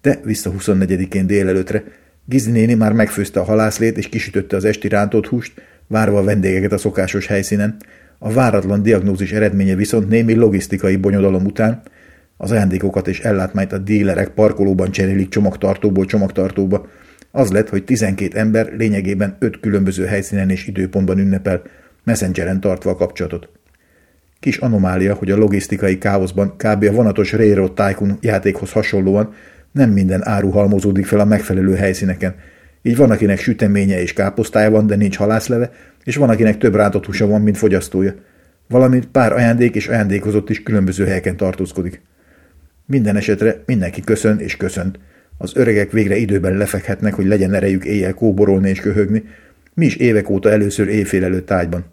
[0.00, 1.84] De vissza 24-én délelőtre.
[2.24, 6.72] Gizi néni már megfőzte a halászlét és kisütötte az esti rántott húst, várva a vendégeket
[6.72, 7.76] a szokásos helyszínen.
[8.18, 11.82] A váratlan diagnózis eredménye viszont némi logisztikai bonyodalom után
[12.36, 16.88] az ajándékokat és ellátmányt a dílerek parkolóban cserélik csomagtartóból csomagtartóba.
[17.36, 21.62] Az lett, hogy 12 ember lényegében 5 különböző helyszínen és időpontban ünnepel,
[22.04, 23.48] messengeren tartva a kapcsolatot.
[24.40, 26.84] Kis anomália, hogy a logisztikai káoszban kb.
[26.84, 29.34] a vonatos Railroad Tycoon játékhoz hasonlóan
[29.72, 32.34] nem minden áru halmozódik fel a megfelelő helyszíneken.
[32.82, 35.72] Így van, akinek süteménye és káposztája van, de nincs halászleve,
[36.04, 38.14] és van, akinek több rántott húsa van, mint fogyasztója.
[38.68, 42.02] Valamint pár ajándék és ajándékozott is különböző helyeken tartózkodik.
[42.86, 44.98] Minden esetre mindenki köszön és köszönt.
[45.38, 49.24] Az öregek végre időben lefekhetnek, hogy legyen erejük éjjel kóborolni és köhögni.
[49.74, 51.84] Mi is évek óta először éjfél előtt ágyban.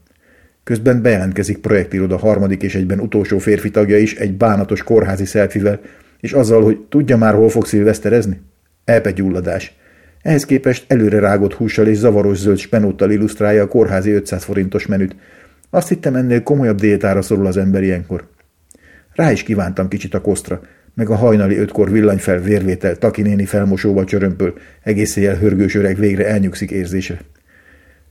[0.63, 5.79] Közben bejelentkezik projektiroda harmadik és egyben utolsó férfi tagja is egy bánatos kórházi szelfivel,
[6.19, 8.41] és azzal, hogy tudja már, hol fog szilveszterezni?
[8.85, 9.75] Elpegyulladás.
[10.21, 15.15] Ehhez képest előre rágott hússal és zavaros zöld spenóttal illusztrálja a kórházi 500 forintos menüt.
[15.69, 18.27] Azt hittem ennél komolyabb diétára szorul az ember ilyenkor.
[19.13, 20.61] Rá is kívántam kicsit a kosztra,
[20.95, 24.53] meg a hajnali ötkor villanyfel vérvétel, takinéni felmosóval csörömpöl,
[24.83, 27.19] egész éjjel hörgős öreg végre elnyugszik érzése.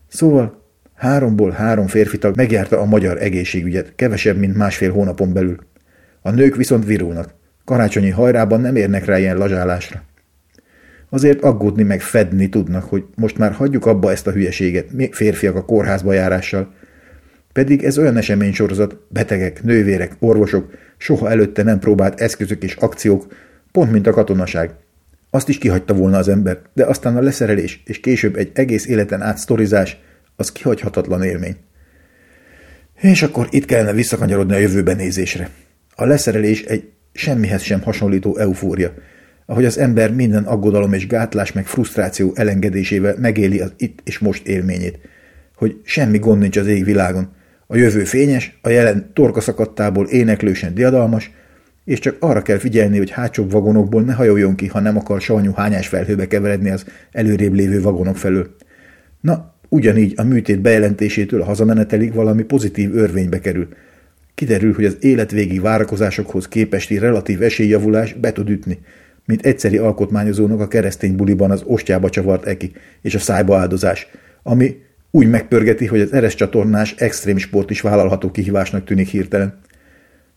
[0.09, 0.63] Szóval
[1.03, 5.57] Háromból három férfi tag megjárta a magyar egészségügyet, kevesebb, mint másfél hónapon belül.
[6.21, 7.35] A nők viszont virulnak.
[7.65, 10.03] Karácsonyi hajrában nem érnek rá ilyen lazsálásra.
[11.09, 15.57] Azért aggódni meg fedni tudnak, hogy most már hagyjuk abba ezt a hülyeséget, mi férfiak
[15.57, 16.75] a kórházba járással.
[17.53, 20.71] Pedig ez olyan eseménysorozat, betegek, nővérek, orvosok,
[21.03, 23.27] soha előtte nem próbált eszközök és akciók,
[23.73, 24.71] pont mint a katonaság.
[25.31, 29.23] Azt is kihagyta volna az ember, de aztán a leszerelés, és később egy egész életen
[29.23, 29.99] át sztorizás,
[30.37, 31.57] az kihagyhatatlan élmény.
[33.01, 35.49] És akkor itt kellene visszakanyarodni a jövőben nézésre.
[35.95, 38.95] A leszerelés egy semmihez sem hasonlító eufória,
[39.47, 44.47] ahogy az ember minden aggodalom és gátlás meg frusztráció elengedésével megéli az itt és most
[44.47, 44.99] élményét,
[45.55, 47.33] hogy semmi gond nincs az égvilágon,
[47.73, 51.31] a jövő fényes, a jelen torkaszakadtából éneklősen diadalmas,
[51.85, 55.53] és csak arra kell figyelni, hogy hátsó vagonokból ne hajoljon ki, ha nem akar savanyú
[55.53, 58.55] hányás felhőbe keveredni az előrébb lévő vagonok felől.
[59.21, 63.69] Na, Ugyanígy a műtét bejelentésétől a hazamenetelig valami pozitív örvénybe kerül.
[64.35, 68.79] Kiderül, hogy az életvégi várakozásokhoz képesti relatív esélyjavulás be tud ütni,
[69.27, 74.07] mint egyszeri alkotmányozónak a keresztény buliban az ostjába csavart eki és a szájba áldozás,
[74.43, 74.77] ami
[75.15, 79.59] úgy megpörgeti, hogy az eres csatornás extrém sport is vállalható kihívásnak tűnik hirtelen.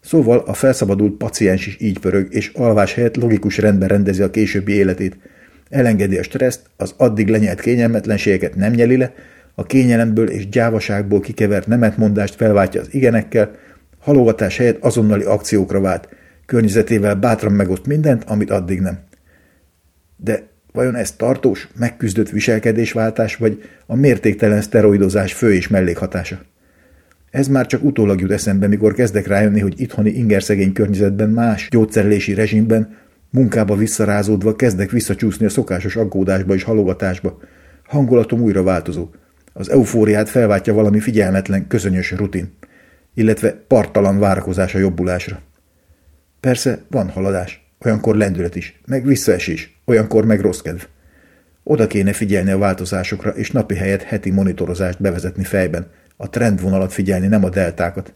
[0.01, 4.73] Szóval a felszabadult paciens is így pörög, és alvás helyett logikus rendben rendezi a későbbi
[4.73, 5.17] életét–
[5.69, 9.13] elengedi a stresszt, az addig lenyelt kényelmetlenségeket nem nyeli le,
[9.55, 13.51] a kényelemből és gyávaságból kikevert nemetmondást felváltja az igenekkel,
[13.99, 16.09] halogatás helyett azonnali akciókra vált,
[16.45, 18.99] környezetével bátran megoszt mindent, amit addig nem.
[20.17, 26.39] De vajon ez tartós, megküzdött viselkedésváltás, vagy a mértéktelen szteroidozás fő és mellékhatása?
[27.31, 32.33] Ez már csak utólag jut eszembe, mikor kezdek rájönni, hogy itthoni ingerszegény környezetben más gyógyszerelési
[32.33, 33.03] rezsimben
[33.35, 37.39] Munkába visszarázódva kezdek visszacsúszni a szokásos aggódásba és halogatásba.
[37.83, 39.09] Hangulatom újra változó.
[39.53, 42.57] Az eufóriát felváltja valami figyelmetlen, közönyös rutin,
[43.13, 45.41] illetve partalan várakozás a jobbulásra.
[46.39, 50.81] Persze van haladás, olyankor lendület is, meg visszaesés, olyankor meg rossz kedv.
[51.63, 57.27] Oda kéne figyelni a változásokra, és napi helyet heti monitorozást bevezetni fejben, a trendvonalat figyelni,
[57.27, 58.13] nem a deltákat.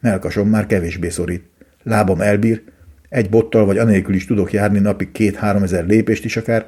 [0.00, 1.44] Melkasom már kevésbé szorít.
[1.82, 2.62] Lábam elbír,
[3.08, 6.66] egy bottal vagy anélkül is tudok járni napi két-három ezer lépést is akár,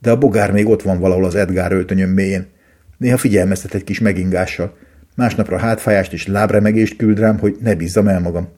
[0.00, 2.46] de a bogár még ott van valahol az Edgár öltönyöm mélyén.
[2.98, 4.76] Néha figyelmeztet egy kis megingással.
[5.16, 8.48] Másnapra hátfájást és lábremegést küld rám, hogy ne bízzam el magam.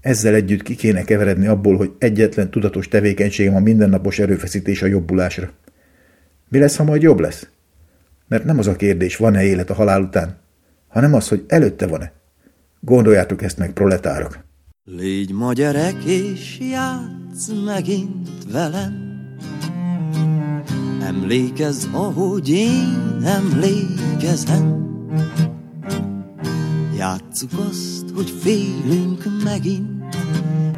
[0.00, 5.50] Ezzel együtt ki kéne keveredni abból, hogy egyetlen tudatos tevékenységem a mindennapos erőfeszítés a jobbulásra.
[6.48, 7.48] Mi lesz, ha majd jobb lesz?
[8.28, 10.36] Mert nem az a kérdés, van-e élet a halál után,
[10.88, 12.12] hanem az, hogy előtte van-e.
[12.80, 14.38] Gondoljátok ezt meg, proletárok.
[14.84, 18.92] Légy ma gyerek, és játsz megint velem.
[21.02, 24.86] Emlékezz, ahogy én emlékezem.
[26.96, 30.16] Játsszuk azt, hogy félünk megint,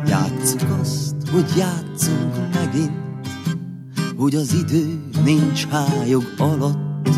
[0.07, 2.93] Játsszuk azt, hogy játszunk megint,
[4.17, 7.09] Hogy az idő nincs hájog alatt,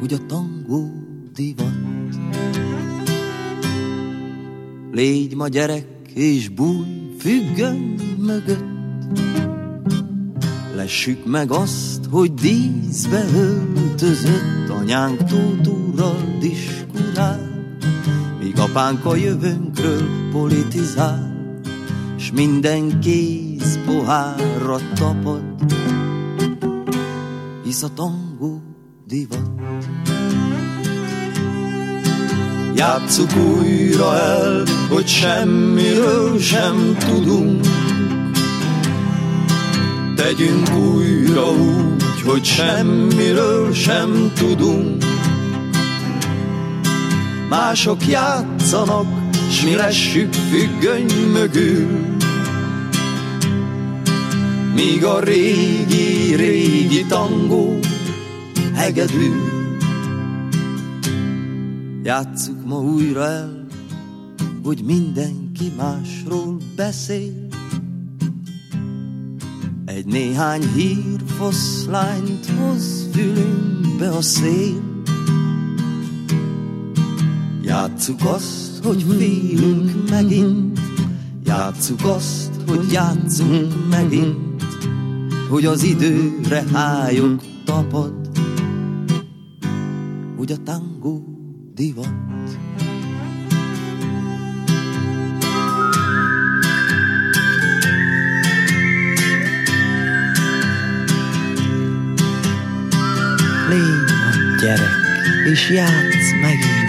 [0.00, 0.90] Hogy a tangó
[1.34, 1.74] divat.
[4.92, 8.68] Légy ma gyerek, és bújj függön mögött,
[10.74, 17.39] Lessük meg azt, hogy díszbe öltözött anyánk tótúrral diskurál,
[18.70, 21.60] apánk a jövőnkről politizál,
[22.18, 25.42] s minden kéz pohárra tapad,
[27.64, 28.62] hisz a tangó
[29.06, 29.50] divat.
[32.74, 37.66] Játsszuk újra el, hogy semmiről sem tudunk,
[40.14, 45.09] Tegyünk újra úgy, hogy semmiről sem tudunk.
[47.50, 49.06] Mások játszanak,
[49.50, 52.16] s mi lessük függöny mögül.
[54.74, 57.78] Míg a régi, régi tangó
[58.74, 59.48] hegedül.
[62.02, 63.66] Játsszuk ma újra el,
[64.62, 67.46] hogy mindenki másról beszél,
[69.84, 74.89] egy néhány hír foszlányt hoz fülünkbe a szél.
[77.70, 80.80] Játsszuk azt, hogy félünk megint,
[81.44, 84.64] Játsszuk azt, hogy játszunk megint,
[85.48, 88.14] Hogy az időre hájog tapad,
[90.36, 91.24] Hogy a tangó
[91.74, 92.08] divat.
[104.60, 104.90] gyerek,
[105.50, 106.79] és játsz megint.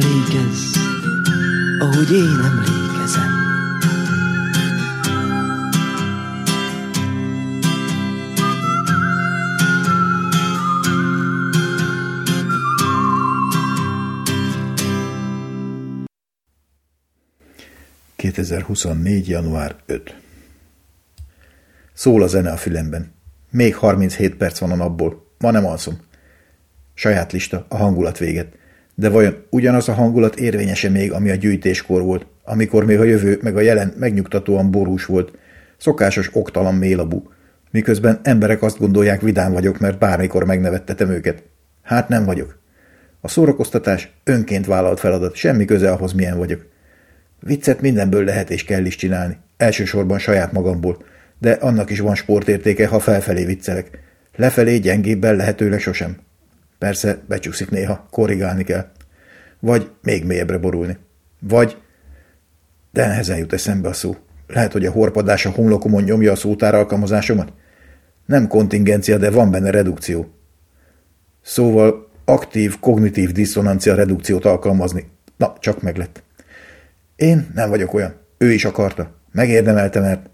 [0.00, 0.76] Emlékezz,
[1.78, 3.38] ahogy én emlékezem.
[18.16, 19.26] ...2024.
[19.26, 20.16] január 5.
[21.92, 23.12] Szól a zene a fülemben.
[23.50, 25.26] Még 37 perc van a napból.
[25.38, 25.98] Ma nem alszom.
[26.94, 28.58] Saját lista, a hangulat véget.
[29.00, 33.38] De vajon ugyanaz a hangulat érvényese még, ami a gyűjtéskor volt, amikor még a jövő
[33.42, 35.38] meg a jelen megnyugtatóan borús volt,
[35.76, 37.30] szokásos oktalan mélabú,
[37.70, 41.42] miközben emberek azt gondolják, vidám vagyok, mert bármikor megnevettetem őket.
[41.82, 42.58] Hát nem vagyok.
[43.20, 46.66] A szórakoztatás önként vállalt feladat, semmi köze ahhoz, milyen vagyok.
[47.40, 51.02] Viccet mindenből lehet és kell is csinálni, elsősorban saját magamból,
[51.38, 53.98] de annak is van sportértéke, ha felfelé viccelek.
[54.36, 56.16] Lefelé gyengébben lehetőleg sosem.
[56.80, 58.90] Persze becsúszik néha, korrigálni kell.
[59.58, 60.98] Vagy még mélyebbre borulni.
[61.38, 61.76] Vagy...
[62.92, 64.16] De nehezen jut eszembe a szó.
[64.46, 67.52] Lehet, hogy a horpadás a homlokomon nyomja a szótár alkalmazásomat?
[68.26, 70.30] Nem kontingencia, de van benne redukció.
[71.42, 75.10] Szóval aktív, kognitív diszonancia redukciót alkalmazni.
[75.36, 76.22] Na, csak meglett.
[77.16, 78.14] Én nem vagyok olyan.
[78.38, 79.14] Ő is akarta.
[79.32, 80.30] Megérdemelte, mert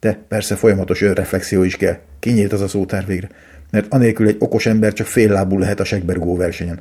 [0.00, 1.98] de persze folyamatos önreflexió is kell.
[2.18, 3.28] Kinyílt az a szótár végre.
[3.70, 6.80] Mert anélkül egy okos ember csak fél lábú lehet a segbergó versenyen.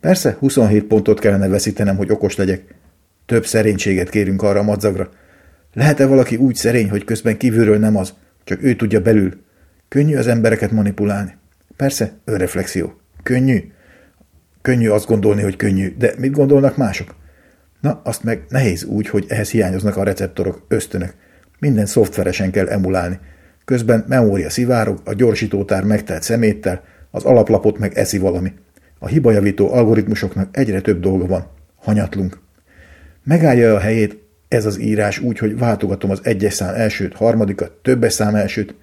[0.00, 2.74] Persze, 27 pontot kellene veszítenem, hogy okos legyek.
[3.26, 5.10] Több szerénységet kérünk arra a madzagra.
[5.72, 8.14] Lehet-e valaki úgy szerény, hogy közben kívülről nem az,
[8.44, 9.32] csak ő tudja belül?
[9.88, 11.36] Könnyű az embereket manipulálni.
[11.76, 13.00] Persze, önreflexió.
[13.22, 13.72] Könnyű.
[14.62, 17.14] Könnyű azt gondolni, hogy könnyű, de mit gondolnak mások?
[17.80, 21.14] Na, azt meg nehéz úgy, hogy ehhez hiányoznak a receptorok, ösztönök.
[21.58, 23.18] Minden szoftveresen kell emulálni.
[23.70, 28.52] Közben memória szivárog, a gyorsítótár megtelt szeméttel, az alaplapot meg eszi valami.
[28.98, 31.46] A hibajavító algoritmusoknak egyre több dolga van.
[31.76, 32.38] Hanyatlunk.
[33.24, 34.18] Megállja a helyét
[34.48, 38.74] ez az írás úgy, hogy váltogatom az egyes szám elsőt, harmadikat, többes szám elsőt.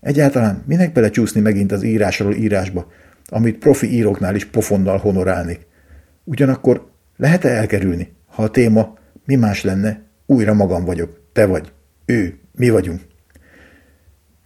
[0.00, 2.92] Egyáltalán minek belecsúszni megint az írásról írásba,
[3.26, 5.66] amit profi íróknál is pofonnal honorálnék.
[6.24, 8.94] Ugyanakkor lehet-e elkerülni, ha a téma
[9.24, 11.72] mi más lenne, újra magam vagyok, te vagy,
[12.04, 13.08] ő, mi vagyunk.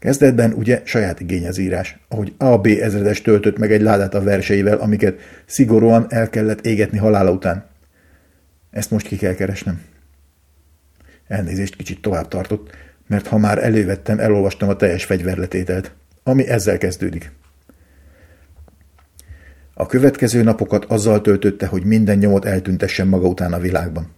[0.05, 2.67] Kezdetben ugye saját igény az írás, ahogy A.B.
[2.67, 7.67] ezredes töltött meg egy ládát a verseivel, amiket szigorúan el kellett égetni halála után.
[8.71, 9.83] Ezt most ki kell keresnem.
[11.27, 12.71] Elnézést kicsit tovább tartott,
[13.07, 17.33] mert ha már elővettem, elolvastam a teljes fegyverletételt, ami ezzel kezdődik.
[19.75, 24.13] A következő napokat azzal töltötte, hogy minden nyomot eltüntessen maga után a világban.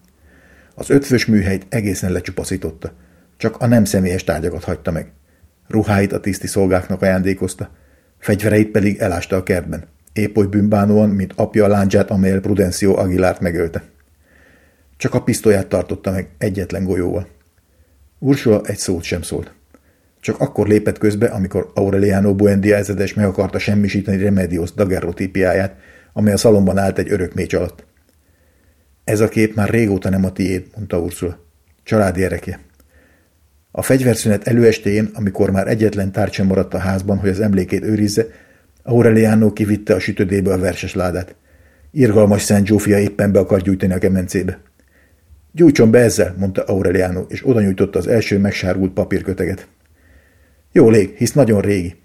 [0.74, 2.92] Az ötvös műhelyt egészen lecsupaszította,
[3.36, 5.10] csak a nem személyes tárgyakat hagyta meg.
[5.68, 7.70] Ruháit a tiszti szolgáknak ajándékozta,
[8.18, 13.40] fegyvereit pedig elásta a kertben, épp oly bűnbánóan, mint apja a láncsát, amelyel Prudencio Aguilárt
[13.40, 13.82] megölte.
[14.96, 17.28] Csak a pisztolyát tartotta meg egyetlen golyóval.
[18.18, 19.54] Ursula egy szót sem szólt.
[20.20, 25.76] Csak akkor lépett közbe, amikor Aureliano Buendia ezredes meg akarta semmisíteni Remedios daguerrotípiáját,
[26.12, 27.84] amely a szalomban állt egy örök mécs alatt.
[29.04, 31.38] Ez a kép már régóta nem a tiéd, mondta Ursula.
[31.82, 32.60] Családi erekje.
[33.78, 38.26] A fegyverszünet előestéjén, amikor már egyetlen tárcsa maradt a házban, hogy az emlékét őrizze,
[38.82, 41.34] Aureliano kivitte a sütödébe a verses ládát.
[41.90, 44.60] Irgalmas Szent Zsófia éppen be akar gyújtani a kemencébe.
[45.52, 49.68] Gyújtson be ezzel, mondta Aureliano, és oda nyújtotta az első megsárgult papírköteget.
[50.72, 51.96] Jó lég, hisz nagyon régi.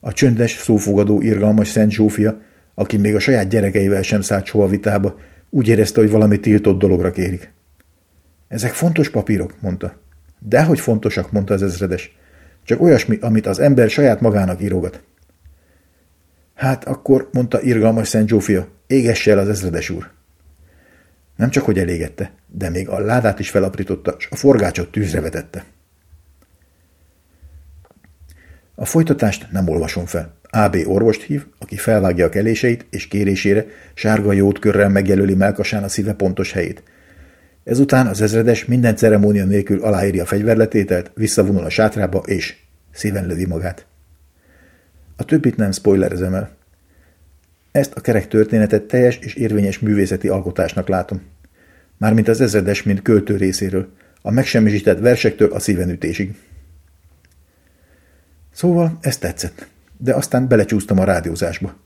[0.00, 2.40] A csöndes, szófogadó, irgalmas Szent Zsófia,
[2.74, 5.18] aki még a saját gyerekeivel sem szállt soha vitába,
[5.50, 7.52] úgy érezte, hogy valami tiltott dologra kérik.
[8.48, 10.04] Ezek fontos papírok, mondta.
[10.38, 12.16] Dehogy fontosak, mondta az ezredes.
[12.64, 15.02] Csak olyasmi, amit az ember saját magának írogat.
[16.54, 20.10] Hát akkor, mondta irgalmas Szent Zsófia, égesse el az ezredes úr.
[21.36, 25.64] Nem csak, hogy elégette, de még a ládát is felaprította, és a forgácsot tűzre vetette.
[28.74, 30.34] A folytatást nem olvasom fel.
[30.50, 36.12] AB orvost hív, aki felvágja a keléseit, és kérésére sárga jótkörrel megjelöli melkasán a szíve
[36.12, 36.82] pontos helyét.
[37.66, 42.56] Ezután az ezredes minden ceremónia nélkül aláírja a fegyverletételt, visszavonul a sátrába, és
[42.92, 43.86] szíven lövi magát.
[45.16, 46.56] A többit nem spoilerezem el.
[47.72, 51.22] Ezt a kerek történetet teljes és érvényes művészeti alkotásnak látom.
[51.96, 53.88] Mármint az ezredes, mint költő részéről,
[54.22, 56.34] a megsemmisített versektől a szívenütésig.
[58.52, 61.76] Szóval ez tetszett, de aztán belecsúsztam a rádiózásba.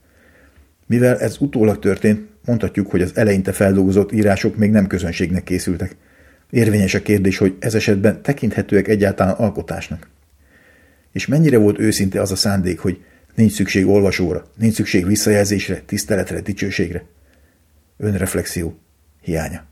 [0.87, 5.95] Mivel ez utólag történt, mondhatjuk, hogy az eleinte feldolgozott írások még nem közönségnek készültek.
[6.49, 10.09] Érvényes a kérdés, hogy ez esetben tekinthetőek egyáltalán alkotásnak.
[11.11, 13.03] És mennyire volt őszinte az a szándék, hogy
[13.35, 17.03] nincs szükség olvasóra, nincs szükség visszajelzésre, tiszteletre, dicsőségre.
[17.97, 18.79] Önreflexió.
[19.21, 19.63] Hiánya.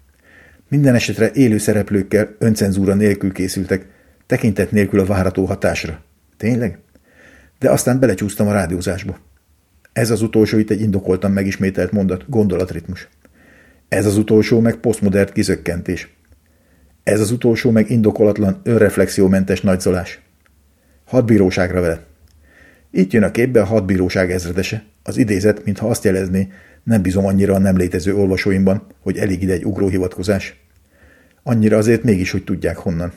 [0.67, 3.85] Minden esetre élő szereplőkkel öncenzúra nélkül készültek,
[4.25, 6.03] tekintet nélkül a várható hatásra.
[6.37, 6.79] Tényleg?
[7.59, 9.19] De aztán belecsúsztam a rádiózásba.
[9.99, 13.07] Ez az utolsó itt egy indokoltan megismételt mondat, gondolatritmus.
[13.87, 16.15] Ez az utolsó meg posztmodern kizökkentés.
[17.03, 20.21] Ez az utolsó meg indokolatlan, önreflexiómentes nagyzolás.
[21.05, 22.03] Hadbíróságra vele.
[22.91, 24.83] Itt jön a képbe a hadbíróság ezredese.
[25.03, 26.47] Az idézet, mintha azt jelezné,
[26.83, 30.59] nem bízom annyira a nem létező olvasóimban, hogy elég ide egy ugróhivatkozás.
[31.43, 33.11] Annyira azért mégis, hogy tudják honnan.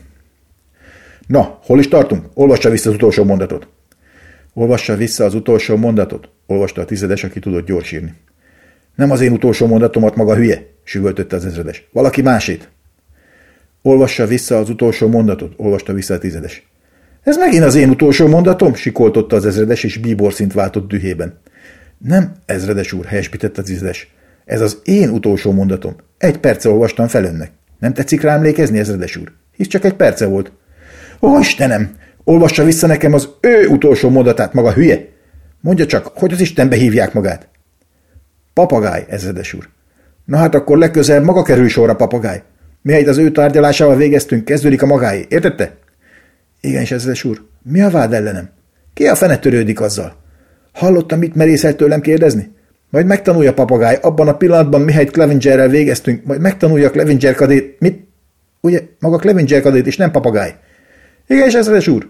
[1.26, 2.26] Na, hol is tartunk?
[2.34, 3.68] Olvassa vissza az utolsó mondatot.
[4.54, 8.14] Olvassa vissza az utolsó mondatot, olvasta a tizedes, aki tudott gyorsírni.
[8.94, 11.88] Nem az én utolsó mondatomat maga hülye, süvöltötte az ezredes.
[11.92, 12.68] Valaki másét.
[13.82, 16.70] Olvassa vissza az utolsó mondatot, olvasta vissza a tizedes.
[17.22, 21.40] Ez megint az én utolsó mondatom, sikoltotta az ezredes, és bíbor szint váltott dühében.
[21.98, 24.14] Nem, ezredes úr, helyesbített az tizedes.
[24.44, 25.96] Ez az én utolsó mondatom.
[26.18, 27.50] Egy perce olvastam fel önnek.
[27.78, 29.32] Nem tetszik rá emlékezni, ezredes úr?
[29.56, 30.52] Hisz csak egy perce volt.
[31.20, 31.96] Ó, Istenem!
[32.24, 35.08] Olvassa vissza nekem az ő utolsó mondatát, maga hülye!
[35.60, 37.48] Mondja csak, hogy az Istenbe hívják magát?
[38.52, 39.68] Papagáj, ezredes úr.
[40.24, 42.42] Na hát akkor legközelebb maga kerül sorra, papagáj.
[42.82, 45.26] Mihelyt az ő tárgyalásával végeztünk, kezdődik a magáé.
[45.28, 45.76] Értette?
[46.60, 47.42] Igen, ezredes úr.
[47.62, 48.50] Mi a vád ellenem?
[48.94, 50.16] Ki a fene törődik azzal?
[50.72, 52.52] Hallottam, mit merészelt tőlem kérdezni?
[52.90, 58.08] Majd megtanulja papagáj, abban a pillanatban, mihelyt Clevingerrel végeztünk, majd megtanulja Clevinger kadét, mit?
[58.60, 60.54] Ugye, maga Clevinger kadét, és nem papagáj.
[61.26, 62.08] Igen, és ezredes úr.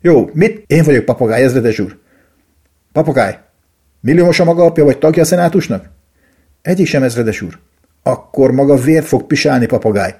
[0.00, 0.64] Jó, mit?
[0.66, 1.98] Én vagyok papagáj, ezredes úr.
[2.92, 3.38] Papagáj,
[4.00, 5.90] milliómos a maga apja, vagy tagja a szenátusnak?
[6.62, 7.58] Egyik sem, ezredes úr.
[8.02, 10.14] Akkor maga vért fog pisálni, papagáj.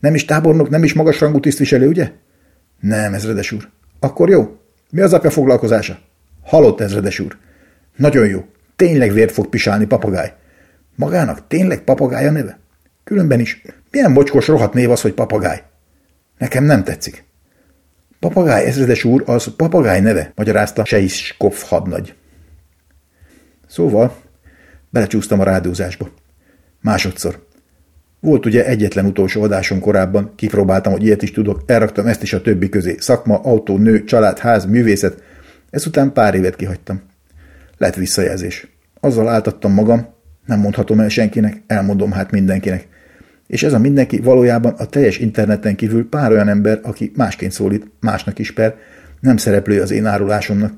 [0.00, 2.10] Nem is tábornok, nem is magasrangú tisztviselő, ugye?
[2.80, 3.68] Nem, ezredes úr.
[4.00, 4.56] Akkor jó.
[4.90, 5.98] Mi az apja foglalkozása?
[6.44, 7.36] Halott, ezredes úr.
[7.96, 8.44] Nagyon jó.
[8.76, 10.34] Tényleg vért fog pisálni, papagáj.
[10.96, 12.58] Magának tényleg papagája neve?
[13.04, 15.62] Különben is, milyen mocskos rohadt név az, hogy papagáj?
[16.38, 17.24] Nekem nem tetszik.
[18.20, 22.14] Papagáj ezredes úr, az papagáj neve, magyarázta Seiskopf hadnagy.
[23.66, 24.16] Szóval
[24.90, 26.08] belecsúsztam a rádiózásba.
[26.80, 27.44] Másodszor.
[28.20, 32.40] Volt ugye egyetlen utolsó adásom korábban, kipróbáltam, hogy ilyet is tudok, elraktam ezt is a
[32.40, 32.96] többi közé.
[32.98, 35.22] Szakma, autó, nő, család, ház, művészet.
[35.70, 37.02] Ezután pár évet kihagytam.
[37.78, 38.68] Lett visszajelzés.
[39.00, 40.06] Azzal áltattam magam,
[40.46, 42.88] nem mondhatom el senkinek, elmondom hát mindenkinek.
[43.46, 47.90] És ez a mindenki valójában a teljes interneten kívül pár olyan ember, aki másként szólít,
[48.00, 48.76] másnak is per,
[49.20, 50.72] nem szereplő az én árulásomnak.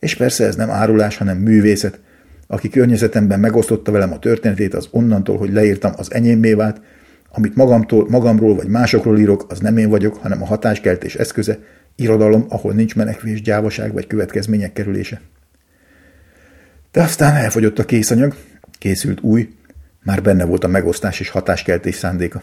[0.00, 2.00] És persze ez nem árulás, hanem művészet.
[2.46, 6.80] Aki környezetemben megosztotta velem a történetét, az onnantól, hogy leírtam, az enyémé vált,
[7.32, 11.58] amit magamtól, magamról vagy másokról írok, az nem én vagyok, hanem a hatáskeltés eszköze,
[11.96, 15.20] irodalom, ahol nincs menekvés, gyávaság vagy következmények kerülése.
[16.92, 18.34] De aztán elfogyott a készanyag,
[18.78, 19.48] készült új,
[20.04, 22.42] már benne volt a megosztás és hatáskeltés szándéka.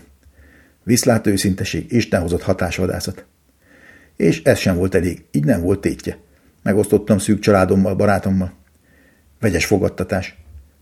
[0.83, 3.25] Viszlát őszinteség, Isten hozott hatásvadászat.
[4.15, 6.17] És ez sem volt elég, így nem volt tétje.
[6.63, 8.53] Megosztottam szűk családommal, barátommal.
[9.39, 10.37] Vegyes fogadtatás.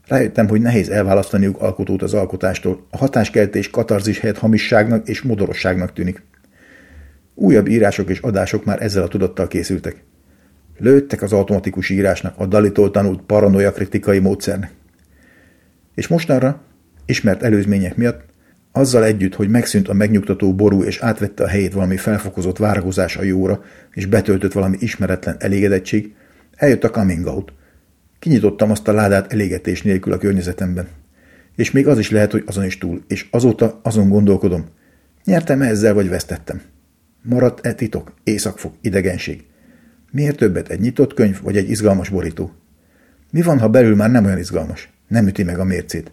[0.08, 2.88] Rájöttem, hogy nehéz elválasztaniuk alkotót az alkotástól.
[2.90, 6.24] A hatáskeltés katarzis helyett hamisságnak és modorosságnak tűnik.
[7.36, 10.04] Újabb írások és adások már ezzel a tudattal készültek.
[10.78, 14.72] Lőttek az automatikus írásnak, a dalitól tanult paranoia kritikai módszernek.
[15.96, 16.62] És mostanra,
[17.10, 18.22] ismert előzmények miatt,
[18.72, 23.24] azzal együtt, hogy megszűnt a megnyugtató ború és átvette a helyét valami felfokozott várakozás a
[23.24, 26.14] jóra, és betöltött valami ismeretlen elégedettség,
[26.56, 27.54] eljött a coming out.
[28.20, 30.88] Kinyitottam azt a ládát elégetés nélkül a környezetemben.
[31.56, 34.66] És még az is lehet, hogy azon is túl, és azóta azon gondolkodom.
[35.24, 36.62] Nyertem -e ezzel, vagy vesztettem?
[37.22, 39.46] Maradt-e titok, északfog, idegenség?
[40.12, 42.52] Miért többet egy nyitott könyv, vagy egy izgalmas borító?
[43.32, 44.90] Mi van, ha belül már nem olyan izgalmas?
[45.08, 46.12] Nem üti meg a mércét?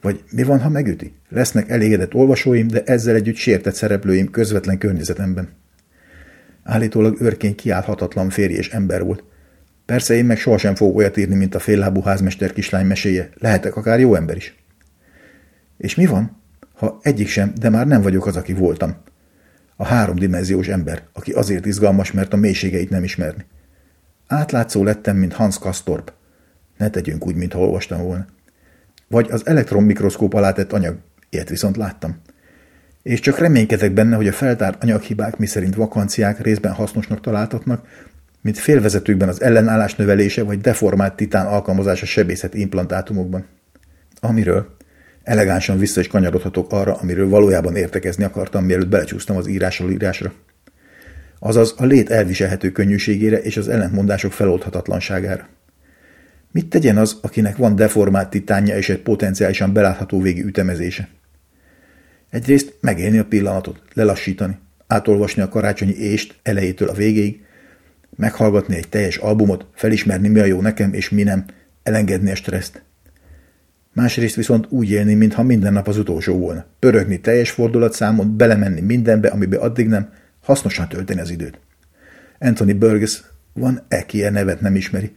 [0.00, 1.14] Vagy mi van, ha megüti?
[1.28, 5.48] Lesznek elégedett olvasóim, de ezzel együtt sértett szereplőim közvetlen környezetemben.
[6.62, 9.24] Állítólag őrként kiállhatatlan férj és ember volt.
[9.86, 13.30] Persze én meg sohasem fogok olyat írni, mint a féllábú házmester kislány meséje.
[13.34, 14.56] Lehetek akár jó ember is.
[15.76, 16.42] És mi van,
[16.74, 18.96] ha egyik sem, de már nem vagyok az, aki voltam?
[19.76, 23.44] A háromdimenziós ember, aki azért izgalmas, mert a mélységeit nem ismerni.
[24.26, 26.12] Átlátszó lettem, mint Hans Kastorp.
[26.76, 28.26] Ne tegyünk úgy, mintha olvastam volna.
[29.12, 30.96] Vagy az elektronmikroszkóp alá tett anyag,
[31.30, 32.16] ilyet viszont láttam.
[33.02, 37.86] És csak reménykedek benne, hogy a feltárt anyaghibák, miszerint vakanciák részben hasznosnak találtatnak,
[38.40, 43.46] mint félvezetőkben az ellenállás növelése vagy deformált titán alkalmazása sebészeti implantátumokban.
[44.20, 44.76] Amiről
[45.22, 50.32] elegánsan vissza is kanyarodhatok arra, amiről valójában értekezni akartam, mielőtt belecsúsztam az írásról írásra.
[51.38, 55.48] Azaz a lét elviselhető könnyűségére és az ellentmondások feloldhatatlanságára.
[56.52, 61.08] Mit tegyen az, akinek van deformált titánja és egy potenciálisan belátható végi ütemezése?
[62.30, 67.44] Egyrészt megélni a pillanatot, lelassítani, átolvasni a karácsonyi ést elejétől a végéig,
[68.16, 71.44] meghallgatni egy teljes albumot, felismerni mi a jó nekem és mi nem,
[71.82, 72.82] elengedni a stresszt.
[73.92, 76.64] Másrészt viszont úgy élni, mintha minden nap az utolsó volna.
[76.78, 81.58] Pörögni teljes fordulatszámon, belemenni mindenbe, amibe addig nem, hasznosan tölteni az időt.
[82.38, 83.20] Anthony Burgess
[83.52, 85.12] van e nevet nem ismeri,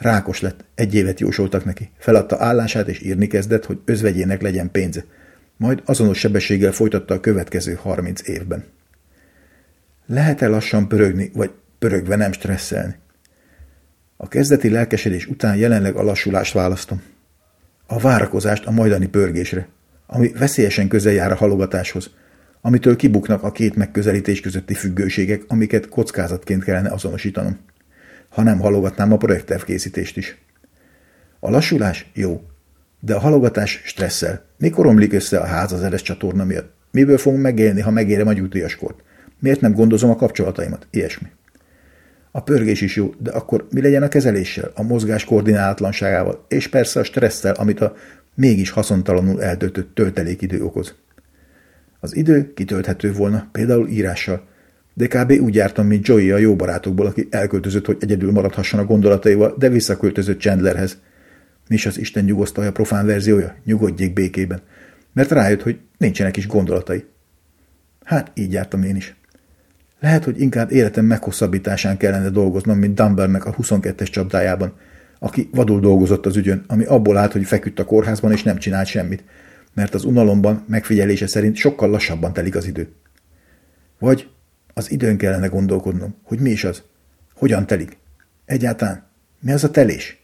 [0.00, 1.90] Rákos lett, egy évet jósoltak neki.
[1.98, 5.04] Feladta állását és írni kezdett, hogy özvegyének legyen pénze.
[5.56, 8.64] Majd azonos sebességgel folytatta a következő harminc évben.
[10.06, 12.94] Lehet-e lassan pörögni, vagy pörögve nem stresszelni?
[14.16, 17.02] A kezdeti lelkesedés után jelenleg a lassulást választom.
[17.86, 19.68] A várakozást a majdani pörgésre,
[20.06, 22.10] ami veszélyesen közel jár a halogatáshoz,
[22.60, 27.58] amitől kibuknak a két megközelítés közötti függőségek, amiket kockázatként kellene azonosítanom
[28.30, 30.38] ha nem halogatnám a projekttervkészítést is.
[31.40, 32.42] A lassulás jó,
[33.00, 34.44] de a halogatás stresszel.
[34.58, 36.72] Mikor omlik össze a ház az eres csatorna miatt?
[36.90, 39.02] Miből fogom megélni, ha megérem a nyugdíjaskort?
[39.38, 40.86] Miért nem gondozom a kapcsolataimat?
[40.90, 41.28] Ilyesmi.
[42.30, 47.00] A pörgés is jó, de akkor mi legyen a kezeléssel, a mozgás koordinálatlanságával, és persze
[47.00, 47.94] a stresszel, amit a
[48.34, 50.94] mégis haszontalanul eltöltött töltelékidő okoz.
[52.00, 54.48] Az idő kitölthető volna, például írással,
[55.00, 55.42] de kb.
[55.42, 59.68] úgy jártam, mint Joey a jó barátokból, aki elköltözött, hogy egyedül maradhasson a gondolataival, de
[59.68, 60.98] visszaköltözött Chandlerhez.
[61.68, 63.54] Mi az Isten nyugosztalja profán verziója?
[63.64, 64.60] Nyugodjék békében.
[65.12, 67.04] Mert rájött, hogy nincsenek is gondolatai.
[68.04, 69.16] Hát így jártam én is.
[70.00, 74.72] Lehet, hogy inkább életem meghosszabbításán kellene dolgoznom, mint Dumbernek a 22-es csapdájában,
[75.18, 78.86] aki vadul dolgozott az ügyön, ami abból állt, hogy feküdt a kórházban és nem csinált
[78.86, 79.24] semmit,
[79.74, 82.88] mert az unalomban megfigyelése szerint sokkal lassabban telik az idő.
[83.98, 84.28] Vagy
[84.74, 86.82] az időn kellene gondolkodnom, hogy mi is az.
[87.34, 87.98] Hogyan telik?
[88.44, 89.06] Egyáltalán?
[89.40, 90.20] Mi az a telés?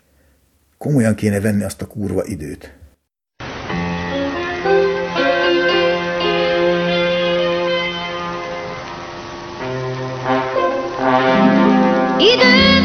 [0.78, 2.74] Komolyan kéne venni azt a kurva időt.
[12.18, 12.75] Idő!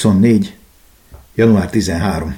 [0.00, 0.56] 2024.
[1.34, 2.36] január 13.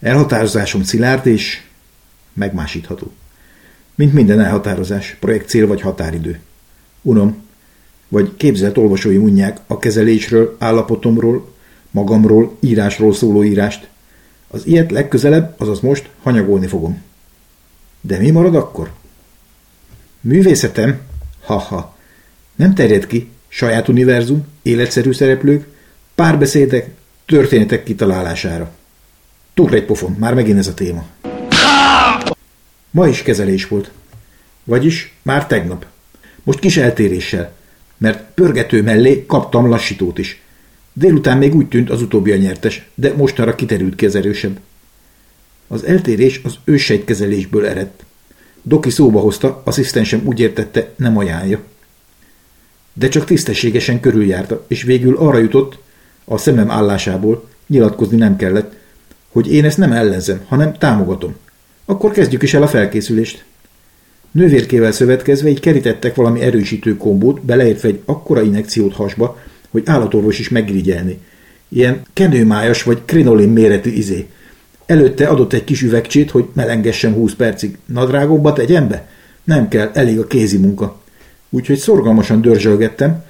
[0.00, 1.62] Elhatározásom szilárd és
[2.32, 3.12] megmásítható.
[3.94, 6.40] Mint minden elhatározás, projekt cél vagy határidő.
[7.02, 7.42] Unom,
[8.08, 11.52] vagy képzelt olvasói unják a kezelésről, állapotomról,
[11.90, 13.88] magamról, írásról szóló írást.
[14.48, 17.02] Az ilyet legközelebb, azaz most hanyagolni fogom.
[18.00, 18.92] De mi marad akkor?
[20.20, 21.00] Művészetem?
[21.42, 21.96] Ha-ha.
[22.54, 25.74] Nem terjed ki, saját univerzum, életszerű szereplők,
[26.16, 26.90] párbeszédek,
[27.26, 28.70] történetek kitalálására.
[29.54, 31.06] Tukra egy pofon, már megint ez a téma.
[32.90, 33.90] Ma is kezelés volt.
[34.64, 35.86] Vagyis már tegnap.
[36.42, 37.52] Most kis eltéréssel,
[37.96, 40.40] mert pörgető mellé kaptam lassítót is.
[40.92, 44.60] Délután még úgy tűnt az utóbbi a nyertes, de mostanra kiterült ki az erősebb.
[45.68, 48.04] Az eltérés az ősejtkezelésből eredt.
[48.62, 51.60] Doki szóba hozta, asszisztensem úgy értette, nem ajánlja
[52.98, 55.78] de csak tisztességesen körüljárta, és végül arra jutott,
[56.26, 58.74] a szemem állásából, nyilatkozni nem kellett,
[59.32, 61.36] hogy én ezt nem ellenzem, hanem támogatom.
[61.84, 63.44] Akkor kezdjük is el a felkészülést.
[64.30, 69.38] Nővérkével szövetkezve így kerítettek valami erősítő kombót, beleértve egy akkora inekciót hasba,
[69.70, 71.18] hogy állatorvos is megirigyelni.
[71.68, 74.26] Ilyen kenőmájas vagy krinolin méretű izé.
[74.86, 77.78] Előtte adott egy kis üvegcsét, hogy melengessem 20 percig.
[77.86, 79.08] Nadrágokba tegyen be?
[79.44, 81.04] Nem kell, elég a kézi munka
[81.50, 83.24] úgyhogy szorgalmasan dörzsölgettem,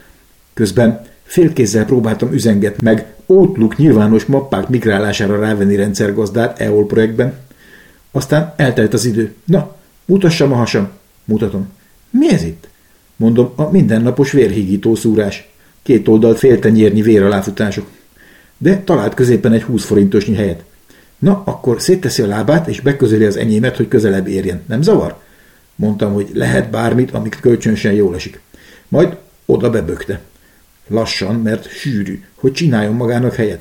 [0.54, 7.38] közben félkézzel próbáltam üzenget meg Outlook nyilvános mappák migrálására rávenni rendszergazdát EOL projektben.
[8.10, 9.34] Aztán eltelt az idő.
[9.44, 10.88] Na, mutassam a hasam.
[11.24, 11.68] Mutatom.
[12.10, 12.68] Mi ez itt?
[13.16, 15.48] Mondom, a mindennapos vérhígító szúrás.
[15.82, 17.86] Két oldalt féltenyérnyi véraláfutások.
[18.58, 20.64] De talált középen egy 20 forintosnyi helyet.
[21.18, 24.62] Na, akkor szétteszi a lábát, és beközeli az enyémet, hogy közelebb érjen.
[24.66, 25.16] Nem zavar?
[25.74, 28.40] Mondtam, hogy lehet bármit, amik kölcsönösen jól esik.
[28.88, 29.16] Majd
[29.46, 30.20] oda bebökte.
[30.88, 33.60] Lassan, mert sűrű, hogy csináljon magának helyet.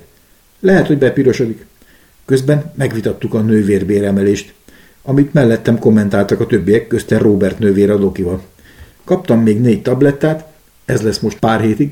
[0.59, 1.65] Lehet, hogy bepirosodik.
[2.26, 4.53] Közben megvitattuk a nővérbéremelést,
[5.01, 8.43] amit mellettem kommentáltak a többiek, közten Robert nővér adókival.
[9.03, 10.47] Kaptam még négy tablettát,
[10.86, 11.91] ez lesz most pár hétig,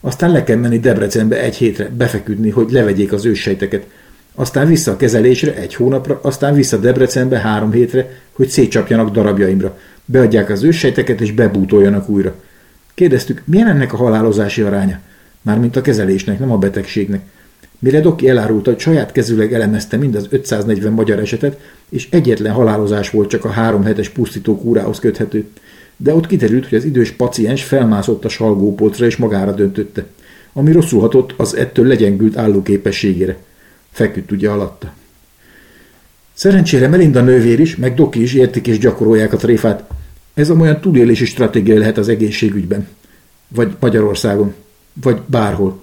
[0.00, 3.86] aztán le kell menni Debrecenbe egy hétre, befeküdni, hogy levegyék az őssejteket.
[4.34, 10.50] aztán vissza a kezelésre egy hónapra, aztán vissza Debrecenbe három hétre, hogy szétcsapjanak darabjaimra, beadják
[10.50, 12.34] az őssejteket és bebútoljanak újra.
[12.98, 15.00] Kérdeztük, milyen ennek a halálozási aránya?
[15.42, 17.20] Mármint a kezelésnek, nem a betegségnek.
[17.78, 23.10] Mire Doki elárulta, hogy saját kezüleg elemezte mind az 540 magyar esetet, és egyetlen halálozás
[23.10, 25.48] volt csak a három hetes pusztító kúrához köthető.
[25.96, 30.04] De ott kiderült, hogy az idős paciens felmászott a salgópolcra és magára döntötte.
[30.52, 33.36] Ami rosszul hatott, az ettől legyengült állóképességére.
[33.90, 34.92] Feküdt ugye alatta.
[36.32, 39.84] Szerencsére Melinda nővér is, meg Doki is értik és gyakorolják a tréfát.
[40.38, 42.88] Ez olyan túlélési stratégia lehet az egészségügyben.
[43.48, 44.54] Vagy Magyarországon.
[45.02, 45.82] Vagy bárhol.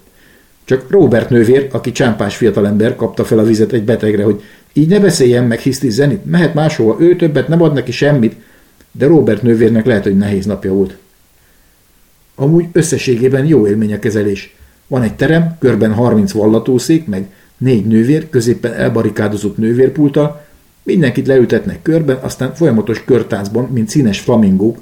[0.66, 4.44] Csak Robert nővér, aki csámpás fiatalember, kapta fel a vizet egy betegre, hogy
[4.74, 8.36] így ne beszéljen meg hisztizzeni, mehet máshova, ő többet nem ad neki semmit,
[8.92, 10.98] de Robert nővérnek lehet, hogy nehéz napja volt.
[12.36, 14.56] Amúgy összességében jó élmény a kezelés.
[14.88, 17.26] Van egy terem, körben 30 vallatószék, meg
[17.58, 20.45] négy nővér, középpen elbarikádozott nővérpulttal,
[20.86, 24.78] mindenkit leültetnek körben, aztán folyamatos körtáncban, mint színes flamingók,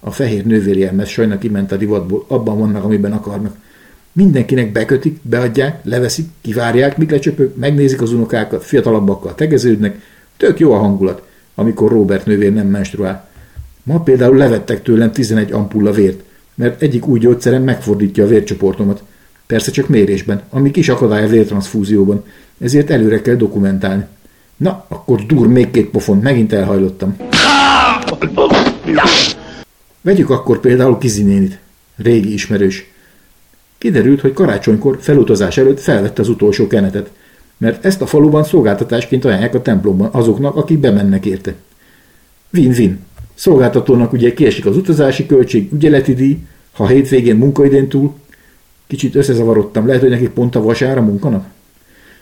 [0.00, 3.56] a fehér nővérjelmez sajnak kiment a divatból, abban vannak, amiben akarnak.
[4.12, 10.00] Mindenkinek bekötik, beadják, leveszik, kivárják, míg lecsöpök, megnézik az unokákat, fiatalabbakkal tegeződnek,
[10.36, 11.22] tök jó a hangulat,
[11.54, 13.28] amikor Robert nővér nem menstruál.
[13.82, 16.22] Ma például levettek tőlem 11 ampulla vért,
[16.54, 19.02] mert egyik új gyógyszerem megfordítja a vércsoportomat.
[19.46, 22.24] Persze csak mérésben, ami kis akadály a vértranszfúzióban,
[22.60, 24.04] ezért előre kell dokumentálni.
[24.60, 27.16] Na, akkor dur még két pofon, megint elhajlottam.
[30.00, 31.58] Vegyük akkor például Kizinénit,
[31.96, 32.90] régi ismerős.
[33.78, 37.10] Kiderült, hogy karácsonykor felutazás előtt felvette az utolsó kenetet,
[37.56, 41.54] mert ezt a faluban szolgáltatásként ajánlják a templomban azoknak, akik bemennek érte.
[42.52, 42.98] Win-win.
[43.34, 46.38] Szolgáltatónak ugye kiesik az utazási költség, ügyeleti díj,
[46.72, 48.14] ha hétvégén munkaidén túl,
[48.86, 51.46] kicsit összezavarodtam, lehet, hogy neki pont a vasára munkanak?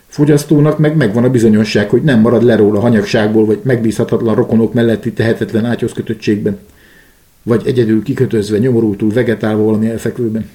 [0.09, 5.13] Fogyasztónak meg megvan a bizonyosság, hogy nem marad le róla hanyagságból, vagy megbízhatatlan rokonok melletti
[5.13, 5.91] tehetetlen ágyhoz
[7.43, 10.49] vagy egyedül kikötözve, nyomorultul, vegetálva valami elfekvőben.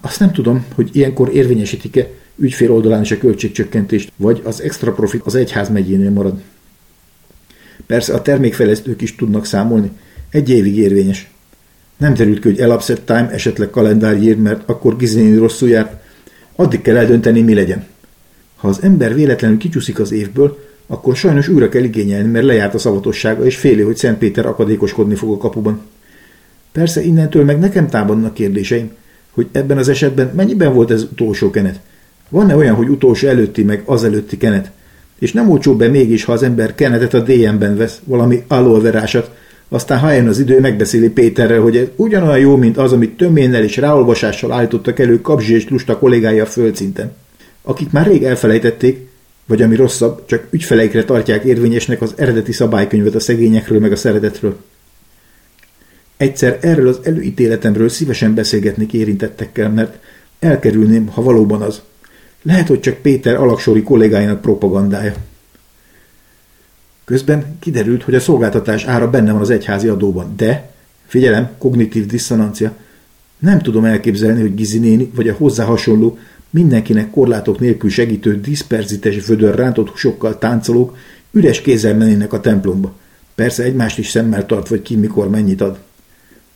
[0.00, 2.06] Azt nem tudom, hogy ilyenkor érvényesítik-e
[2.36, 6.42] ügyfél oldalán is a költségcsökkentést, vagy az extra profit az egyház megyénél marad.
[7.86, 9.90] Persze a termékfejlesztők is tudnak számolni,
[10.30, 11.30] egy évig érvényes.
[11.96, 16.02] Nem terült ki, hogy elapszett time, esetleg kalendárjér, mert akkor gizéni rosszul járt.
[16.56, 17.86] Addig kell eldönteni, mi legyen.
[18.64, 22.78] Ha az ember véletlenül kicsúszik az évből, akkor sajnos újra kell igényelni, mert lejárt a
[22.78, 25.80] szavatossága, és féli, hogy Szent Péter akadékoskodni fog a kapuban.
[26.72, 28.90] Persze innentől meg nekem támadnak kérdéseim,
[29.30, 31.80] hogy ebben az esetben mennyiben volt ez utolsó kenet?
[32.28, 34.70] Van-e olyan, hogy utolsó előtti meg az előtti kenet?
[35.18, 39.30] És nem olcsóbb be mégis, ha az ember kenetet a DM-ben vesz, valami alolverásat,
[39.68, 43.62] aztán ha eljön az idő, megbeszéli Péterrel, hogy ez ugyanolyan jó, mint az, amit töménnel
[43.62, 47.12] és ráolvasással állítottak elő Kapzsi és Lusta kollégája a földszinten.
[47.66, 49.08] Akik már rég elfelejtették,
[49.46, 54.56] vagy ami rosszabb, csak ügyfeleikre tartják érvényesnek az eredeti szabálykönyvet a szegényekről meg a szeretetről.
[56.16, 59.98] Egyszer erről az előítéletemről szívesen beszélgetnék érintettekkel, mert
[60.38, 61.82] elkerülném, ha valóban az.
[62.42, 65.14] Lehet, hogy csak Péter alaksori kollégáinak propagandája.
[67.04, 70.72] Közben kiderült, hogy a szolgáltatás ára benne van az egyházi adóban, de,
[71.06, 72.76] figyelem, kognitív diszonancia,
[73.38, 76.18] nem tudom elképzelni, hogy Gizi néni, vagy a hozzá hasonló,
[76.54, 80.96] mindenkinek korlátok nélkül segítő diszperzites vödör rántott húsokkal táncolók
[81.30, 82.94] üres kézzel mennének a templomba.
[83.34, 85.78] Persze egymást is szemmel tart, vagy ki mikor mennyit ad.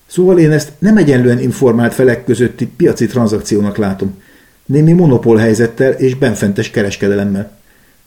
[0.07, 4.23] Szóval én ezt nem egyenlően informált felek közötti piaci tranzakciónak látom.
[4.67, 7.59] Némi monopól helyzettel és benfentes kereskedelemmel.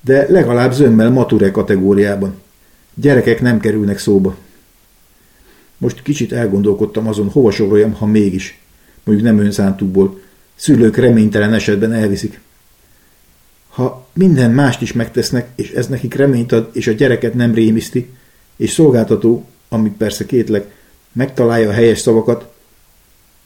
[0.02, 2.34] De legalább zömmel mature kategóriában.
[2.94, 4.36] Gyerekek nem kerülnek szóba.
[5.78, 8.62] Most kicsit elgondolkodtam azon, hova soroljam, ha mégis.
[9.04, 10.20] Mondjuk nem önszántukból.
[10.62, 12.40] Szülők reménytelen esetben elviszik.
[13.70, 18.10] Ha minden mást is megtesznek, és ez nekik reményt ad, és a gyereket nem rémiszti,
[18.56, 20.76] és szolgáltató, amit persze kétlek,
[21.12, 22.54] megtalálja a helyes szavakat,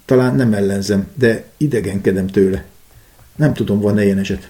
[0.05, 2.66] talán nem ellenzem, de idegenkedem tőle.
[3.36, 4.49] Nem tudom, van-e ilyen eset.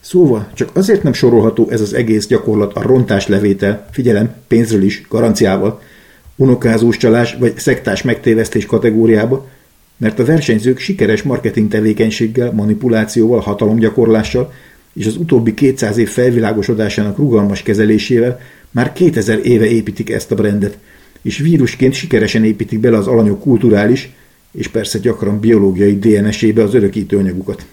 [0.00, 5.06] Szóval csak azért nem sorolható ez az egész gyakorlat a rontás levétel, figyelem, pénzről is,
[5.08, 5.82] garanciával,
[6.36, 9.48] unokázós csalás vagy szektás megtévesztés kategóriába,
[10.02, 14.52] mert a versenyzők sikeres marketing tevékenységgel, manipulációval, hatalomgyakorlással
[14.92, 18.40] és az utóbbi 200 év felvilágosodásának rugalmas kezelésével
[18.70, 20.78] már 2000 éve építik ezt a brandet,
[21.22, 24.10] és vírusként sikeresen építik bele az alanyok kulturális,
[24.52, 27.66] és persze gyakran biológiai DNS-ébe az örökítő anyagukat.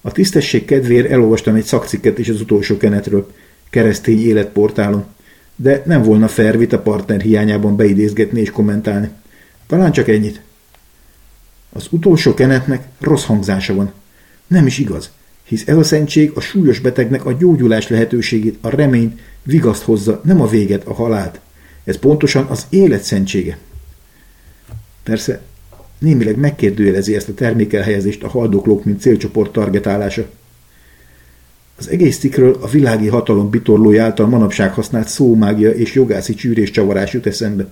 [0.00, 3.32] A tisztesség kedvéért elolvastam egy szakcikket is az utolsó kenetről,
[3.70, 5.04] keresztény életportálon,
[5.56, 9.08] de nem volna fair vita partner hiányában beidézgetni és kommentálni.
[9.66, 10.45] Talán csak ennyit.
[11.76, 13.92] Az utolsó kenetnek rossz hangzása van.
[14.46, 15.10] Nem is igaz.
[15.42, 15.92] hisz ez
[16.34, 21.40] a súlyos betegnek a gyógyulás lehetőségét, a reményt, vigaszt hozza, nem a véget, a halált.
[21.84, 23.58] Ez pontosan az élet szentsége.
[25.02, 25.40] Persze
[25.98, 30.28] némileg megkérdőjelezi ezt a termékelhelyezést a haldoklók, mint célcsoport targetálása.
[31.78, 37.12] Az egész cikről a világi hatalom bitorlója által manapság használt szómágia és jogászi csűrés csavarás
[37.12, 37.68] jut eszembe.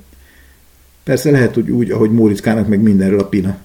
[1.02, 3.58] Persze lehet, hogy úgy, ahogy Móriczkának meg mindenről a pina.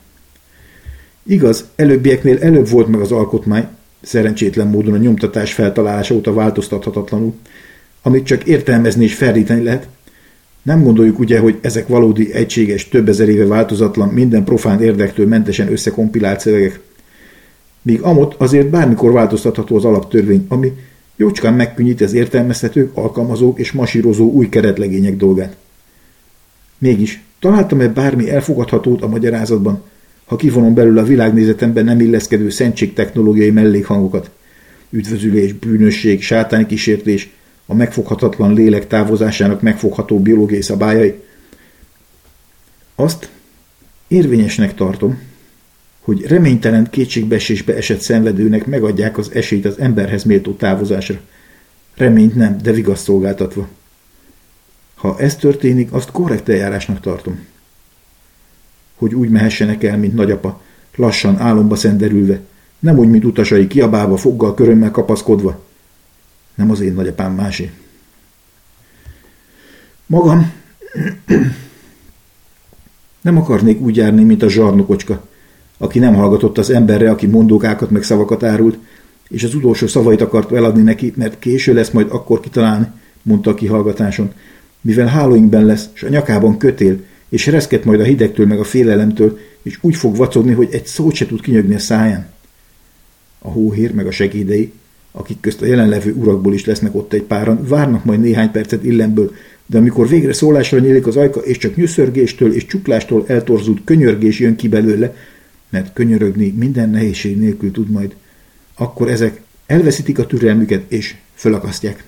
[1.29, 3.67] Igaz, előbbieknél előbb volt meg az alkotmány,
[4.01, 7.33] szerencsétlen módon a nyomtatás feltalálása óta változtathatatlanul,
[8.01, 9.87] amit csak értelmezni és ferdíteni lehet.
[10.61, 15.71] Nem gondoljuk ugye, hogy ezek valódi, egységes, több ezer éve változatlan, minden profán érdektől mentesen
[15.71, 16.79] összekompilált szövegek.
[17.81, 20.73] Míg amott azért bármikor változtatható az alaptörvény, ami
[21.15, 25.55] jócskán megkönnyíti az értelmezhetők, alkalmazók és masírozó új keretlegények dolgát.
[26.77, 29.83] Mégis, találtam-e bármi elfogadhatót a magyarázatban,
[30.29, 34.29] ha kivonom belül a világnézetemben nem illeszkedő szentség technológiai mellékhangokat?
[34.89, 37.29] Üdvözülés, bűnösség, sátáni kísértés,
[37.65, 41.13] a megfoghatatlan lélek távozásának megfogható biológiai szabályai.
[42.95, 43.29] Azt
[44.07, 45.21] érvényesnek tartom,
[45.99, 51.19] hogy reménytelen kétségbeesésbe esett szenvedőnek megadják az esélyt az emberhez méltó távozásra.
[51.95, 53.67] Reményt nem, de vigaszt szolgáltatva.
[54.95, 57.45] Ha ez történik, azt korrekt eljárásnak tartom.
[58.99, 60.61] Hogy úgy mehessenek el, mint nagyapa,
[60.95, 62.39] lassan álomba szenderülve,
[62.79, 65.59] nem úgy, mint utasai kiabálva, foggal, körömmel kapaszkodva.
[66.55, 67.71] Nem az én nagyapám másé.
[70.05, 70.51] Magam
[73.21, 75.27] nem akarnék úgy járni, mint a zsarnokocska,
[75.77, 78.77] aki nem hallgatott az emberre, aki mondókákat meg szavakat árult,
[79.29, 82.87] és az utolsó szavait akart eladni neki, mert késő lesz majd akkor kitalálni,
[83.21, 84.31] mondta a kihallgatáson,
[84.81, 86.99] mivel hálóinkben lesz, és a nyakában kötél,
[87.29, 91.13] és reszket majd a hidegtől meg a félelemtől, és úgy fog vacogni, hogy egy szót
[91.13, 92.29] se tud kinyögni a száján.
[93.39, 94.71] A hóhér meg a segédei,
[95.11, 99.31] akik közt a jelenlevő urakból is lesznek ott egy páran, várnak majd néhány percet illemből,
[99.65, 104.55] de amikor végre szólásra nyílik az ajka, és csak nyüszörgéstől és csuklástól eltorzult könyörgés jön
[104.55, 105.15] ki belőle,
[105.69, 108.15] mert könyörögni minden nehézség nélkül tud majd,
[108.75, 112.03] akkor ezek elveszítik a türelmüket és fölakasztják.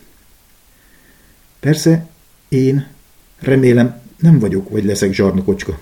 [1.59, 2.09] Persze
[2.49, 2.87] én
[3.39, 5.79] remélem nem vagyok vagy leszek zsarnokocska.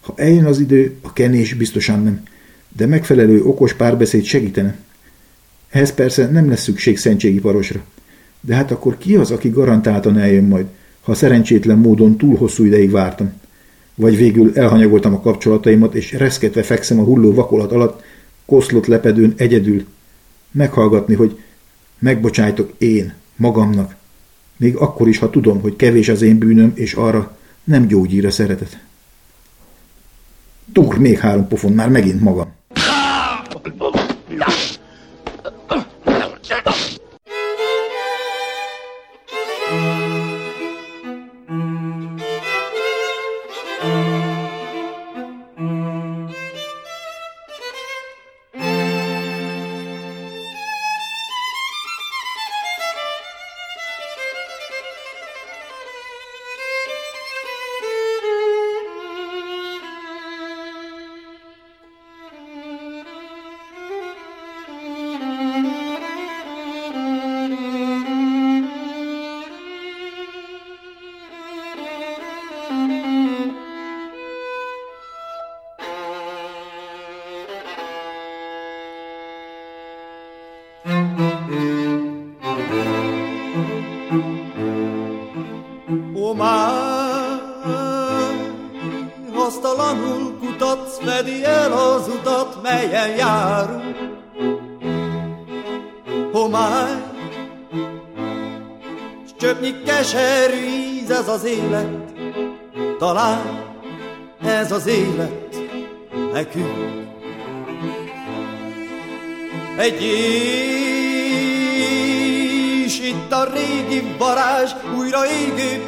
[0.00, 2.22] Ha eljön az idő, a kenés biztosan nem,
[2.76, 4.76] de megfelelő okos párbeszéd segítene.
[5.70, 7.80] Ehhez persze nem lesz szükség szentségi parosra.
[8.40, 10.66] De hát akkor ki az, aki garantáltan eljön majd,
[11.00, 13.32] ha szerencsétlen módon túl hosszú ideig vártam?
[13.94, 18.02] Vagy végül elhanyagoltam a kapcsolataimat, és reszketve fekszem a hulló vakolat alatt,
[18.46, 19.84] koszlott lepedőn egyedül.
[20.50, 21.38] Meghallgatni, hogy
[21.98, 23.94] megbocsájtok én, magamnak,
[24.56, 27.37] még akkor is, ha tudom, hogy kevés az én bűnöm, és arra
[27.68, 28.78] nem gyógyír a szeretet.
[30.64, 32.56] Dur még három pofon, már megint magam.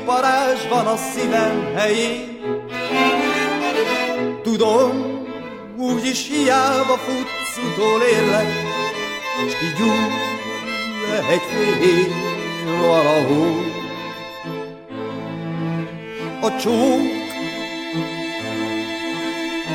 [0.05, 2.39] Parázs van a szívem helyén.
[4.43, 5.20] Tudom,
[5.78, 8.49] úgyis hiába futsz, utolérlek,
[9.49, 10.28] s kigyúl
[11.31, 12.07] egy fél
[12.81, 13.70] valahol
[16.41, 17.01] a csók.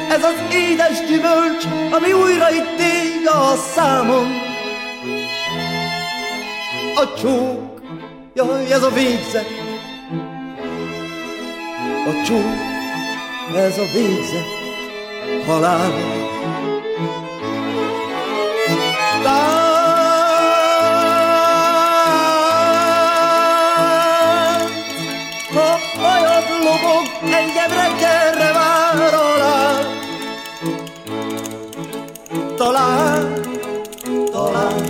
[0.10, 4.28] Ez az édes gyümölcs, ami újra itt ég a számon.
[6.96, 7.82] A csók,
[8.34, 9.65] jaj, ez a végzet
[12.06, 12.40] a csó,
[13.56, 14.46] ez a végzet,
[15.46, 15.92] halál.
[19.24, 19.56] Tánc,
[25.54, 29.80] ha hajad lobog, engem reggelre vár alá.
[32.58, 33.42] Talán,
[34.32, 34.84] talán,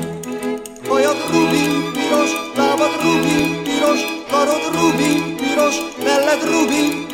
[0.87, 7.04] hajad rubin piros, lábad rubin piros, karod rubin piros, melled rubin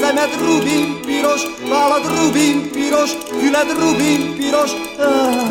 [0.00, 4.70] szemed rubin piros, vállad rubin piros, füled rubin piros.
[4.98, 5.48] Ah,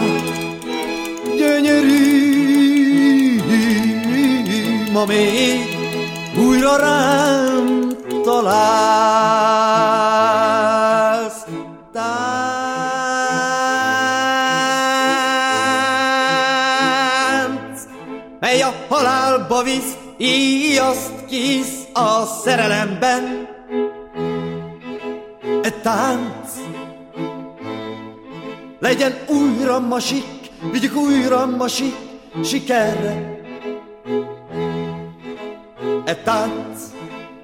[1.35, 2.07] gyönyörű,
[4.91, 5.77] ma még
[6.37, 7.87] újra rám
[8.23, 8.65] találsz.
[11.93, 12.07] Tánc,
[18.39, 23.36] mely a halálba visz, íjaszt kisz a szerelemben.
[25.87, 26.49] Tánc
[28.79, 30.25] legyen újra masik,
[30.71, 31.95] vigyük újra masik
[32.43, 33.41] sikerre.
[36.05, 36.79] E tánc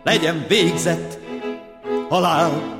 [0.03, 1.19] legyen végzett
[2.09, 2.72] halál.